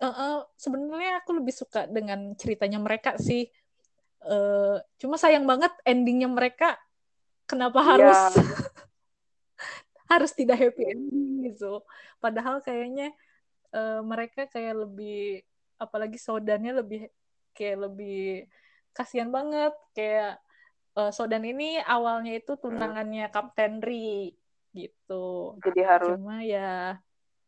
[0.00, 3.50] uh, uh, sebenarnya aku lebih suka dengan ceritanya mereka sih.
[4.24, 6.80] Uh, cuma sayang banget endingnya mereka
[7.44, 7.88] kenapa yeah.
[7.92, 8.20] harus
[10.12, 11.84] harus tidak happy ending gitu.
[12.22, 13.12] Padahal kayaknya
[13.76, 15.44] uh, mereka kayak lebih
[15.76, 17.10] apalagi sodannya lebih
[17.54, 18.50] kayak lebih
[18.94, 19.74] kasihan banget.
[19.94, 20.42] Kayak
[20.98, 24.34] uh, sodan ini awalnya itu tunangannya Kapten Ri
[24.74, 25.58] gitu.
[25.62, 26.98] Jadi harus cuma ya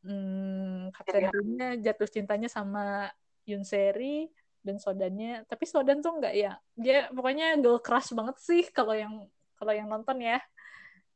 [0.06, 3.10] hmm, Kapten Ri-nya jatuh cintanya sama
[3.46, 4.30] Yun Seri
[4.62, 9.26] dan Sodannya tapi Sodan tuh enggak ya dia pokoknya girl crush banget sih kalau yang
[9.58, 10.38] kalau yang nonton ya.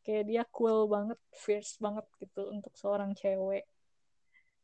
[0.01, 3.69] Kayak dia cool banget fierce banget gitu untuk seorang cewek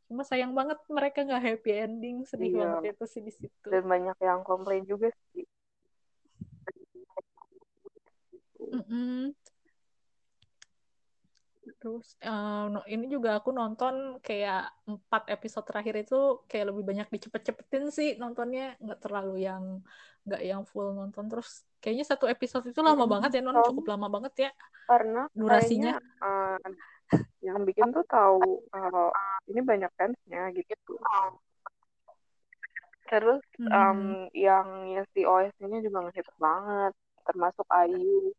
[0.07, 2.59] cuma sayang banget mereka nggak happy ending sedih iya.
[2.63, 3.67] banget itu sih di situ.
[3.67, 5.45] Dan banyak yang komplain juga sih.
[8.67, 9.21] Mm -mm.
[11.77, 17.91] terus uh, ini juga aku nonton kayak empat episode terakhir itu kayak lebih banyak dicepet-cepetin
[17.91, 18.75] sih nontonnya.
[18.83, 19.83] Nggak terlalu yang
[20.27, 21.31] nggak yang full nonton.
[21.31, 24.51] Terus kayaknya satu episode itu lama hmm, banget ya non cukup lama banget ya
[24.87, 25.99] karena durasinya.
[26.23, 26.59] uh,
[27.45, 29.09] yang bikin tuh tahu kalau
[29.47, 30.99] ini banyak fansnya gitu.
[33.07, 33.71] Terus hmm.
[33.71, 34.01] um,
[34.35, 34.67] yang
[35.15, 36.93] si OST-nya juga ngehits banget
[37.27, 38.35] termasuk Ayu.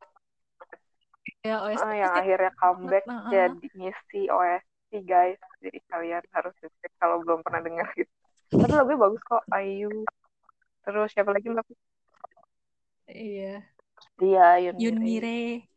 [1.44, 5.40] Ya, OST uh, yang akhirnya comeback uh, jadi ngisi OST guys.
[5.64, 8.12] Jadi kalian harus cek kalau belum pernah dengar gitu.
[8.52, 9.92] Tapi lagunya bagus kok Ayu.
[10.84, 11.68] Terus siapa lagi mbak?
[13.08, 13.64] Iya.
[14.20, 15.40] Dia Yunmire, Yunmire.
[15.40, 15.77] Uh,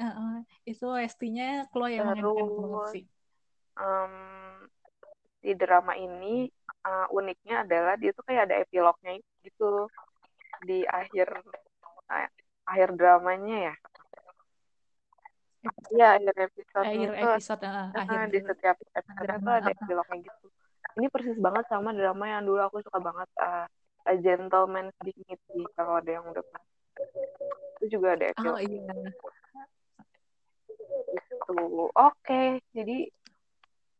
[0.00, 2.14] uh, itu OST-nya Chloe yang
[2.94, 3.04] sih.
[3.78, 4.14] Um,
[5.38, 6.50] di drama ini
[6.82, 9.86] uh, uniknya adalah dia tuh kayak ada epilognya gitu
[10.66, 11.30] di akhir
[12.10, 12.28] uh,
[12.66, 13.74] akhir dramanya ya.
[15.94, 20.16] Iya akhir episode akhir itu, episode uh, akhir di setiap episode drama, itu ada epilognya
[20.26, 20.46] gitu.
[20.98, 23.66] Ini persis banget sama drama yang dulu aku suka banget uh,
[24.08, 26.42] A Gentleman's Dignity kalau ada yang udah
[27.78, 28.58] itu juga ada epilog.
[28.58, 28.82] Oh iya
[30.88, 31.90] gitu.
[31.92, 33.08] Oke jadi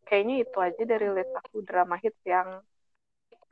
[0.08, 2.64] kayaknya itu aja dari list aku drama hits yang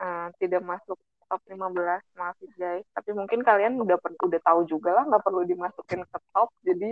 [0.00, 0.96] uh, tidak masuk
[1.26, 2.86] top 15 maaf guys.
[2.94, 6.90] Tapi mungkin kalian udah udah tahu juga lah nggak perlu dimasukin ke top jadi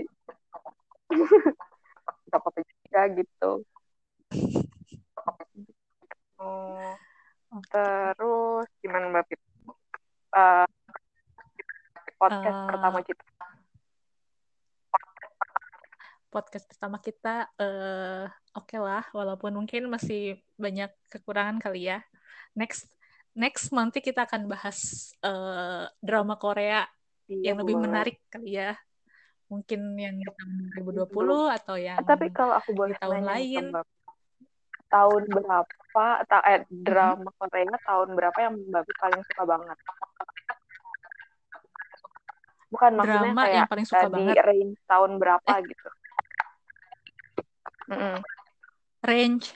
[2.28, 3.50] nggak apa-apa juga gitu.
[6.44, 6.92] Oh,
[7.70, 9.40] terus gimana mbak Pit
[10.34, 10.66] uh,
[12.18, 13.22] podcast uh, pertama kita
[16.34, 18.26] podcast pertama kita uh,
[18.58, 22.02] oke okay lah walaupun mungkin masih banyak kekurangan kali ya
[22.58, 22.90] next
[23.38, 26.82] next nanti kita akan bahas uh, drama Korea
[27.30, 27.84] iya, yang lebih boleh.
[27.86, 28.74] menarik kali ya
[29.46, 30.50] mungkin yang di tahun
[30.82, 31.38] 2020 Itu.
[31.54, 33.64] atau yang eh, tapi kalau aku boleh tahun lain
[34.90, 37.38] tahun berapa ta eh, drama hmm.
[37.38, 39.78] Korea tahun berapa yang Mbak paling suka banget
[42.74, 45.62] bukan maksudnya drama kayak yang paling suka banget range tahun berapa eh.
[45.70, 45.88] gitu
[47.90, 48.18] Mm-mm.
[49.04, 49.52] range.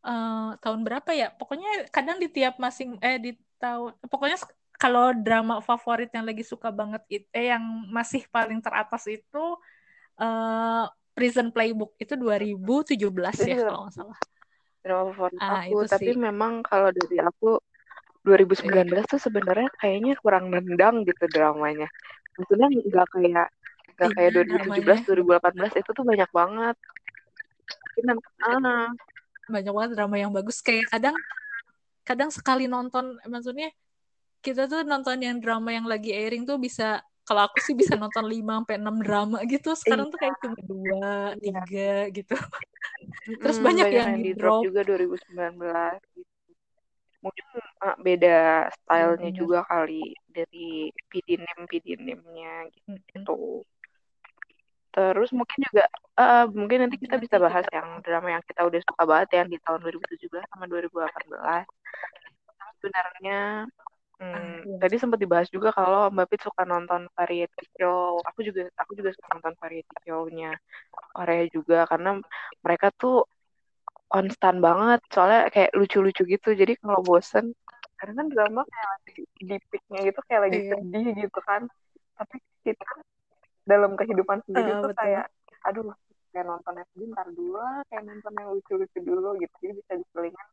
[0.00, 1.28] Uh, tahun berapa ya?
[1.36, 4.40] Pokoknya kadang di tiap masing eh di tahun pokoknya
[4.80, 7.60] kalau drama favorit yang lagi suka banget itu eh yang
[7.92, 9.44] masih paling teratas itu
[10.16, 11.92] uh, Prison Playbook.
[12.00, 12.96] Itu 2017
[13.44, 14.18] ya kalau nggak salah.
[14.80, 15.84] Drama favorit ah, aku.
[15.84, 16.16] tapi sih.
[16.16, 17.60] memang kalau dari aku
[18.24, 21.88] 2019 tuh sebenarnya kayaknya kurang nendang gitu dramanya.
[22.40, 23.48] Maksudnya nggak kayak
[24.00, 24.30] Gak kayak
[24.64, 26.76] 2017, 2018 itu tuh banyak banget.
[28.48, 28.88] Ah.
[29.44, 30.64] Banyak banget drama yang bagus.
[30.64, 31.16] Kayak kadang
[32.08, 33.68] kadang sekali nonton maksudnya
[34.40, 38.26] kita tuh nonton yang drama yang lagi airing tuh bisa kalau aku sih bisa nonton
[38.26, 39.70] 5 sampai 6 drama gitu.
[39.78, 40.12] Sekarang iya.
[40.16, 41.94] tuh kayak cuma 2, 3 iya.
[42.10, 42.34] gitu.
[43.38, 46.32] Terus hmm, banyak, banyak yang, yang di drop juga 2019 gitu.
[47.20, 47.46] Mungkin
[47.84, 48.38] uh, beda
[48.72, 52.54] stylenya hmm, juga kali dari pidinim pidinim-nya
[52.88, 53.62] gitu.
[53.62, 53.79] Hmm.
[54.90, 55.86] Terus mungkin juga
[56.18, 59.58] uh, mungkin nanti kita bisa bahas yang drama yang kita udah suka banget yang di
[59.62, 61.62] tahun 2017 sama 2018.
[62.80, 63.40] Sebenarnya
[64.18, 64.76] hmm, ah, iya.
[64.82, 68.18] tadi sempat dibahas juga kalau Mbak Pit suka nonton variety show.
[68.34, 70.52] Aku juga aku juga suka nonton variety show-nya
[71.14, 72.18] Korea juga karena
[72.66, 73.30] mereka tuh
[74.10, 76.50] konstan banget soalnya kayak lucu-lucu gitu.
[76.50, 77.54] Jadi kalau bosen
[77.94, 78.90] karena kan drama kayak
[79.38, 80.70] di peak-nya gitu kayak lagi iya.
[80.74, 81.62] sedih gitu kan.
[82.18, 82.36] Tapi
[82.66, 82.90] kita
[83.68, 85.00] dalam kehidupan sendiri uh, tuh betul.
[85.00, 85.24] kayak
[85.66, 85.84] aduh
[86.30, 90.48] kayak nonton yang sebentar dulu kayak nonton yang lucu-lucu dulu gitu jadi bisa diselingan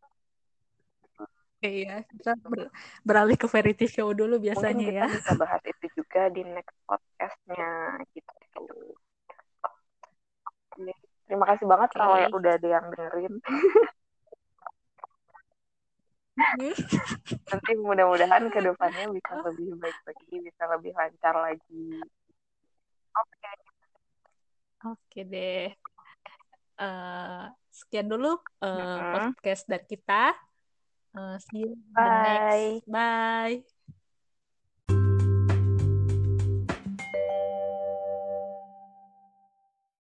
[1.58, 2.70] Iya, kita ber
[3.02, 5.18] beralih ke variety show dulu biasanya Mungkin kita ya.
[5.18, 8.30] bisa bahas itu juga di next podcastnya gitu.
[11.26, 11.98] Terima kasih banget okay.
[11.98, 13.34] kalau udah ada yang dengerin.
[17.50, 22.06] Nanti mudah-mudahan ke depannya bisa lebih baik lagi, bisa lebih lancar lagi.
[24.94, 25.26] Oke.
[25.28, 25.74] Deh.
[26.78, 30.38] Uh, sekian dulu uh, podcast dari kita.
[31.18, 32.06] Uh, see you Bye.
[32.06, 32.86] the next.
[32.86, 33.77] Bye.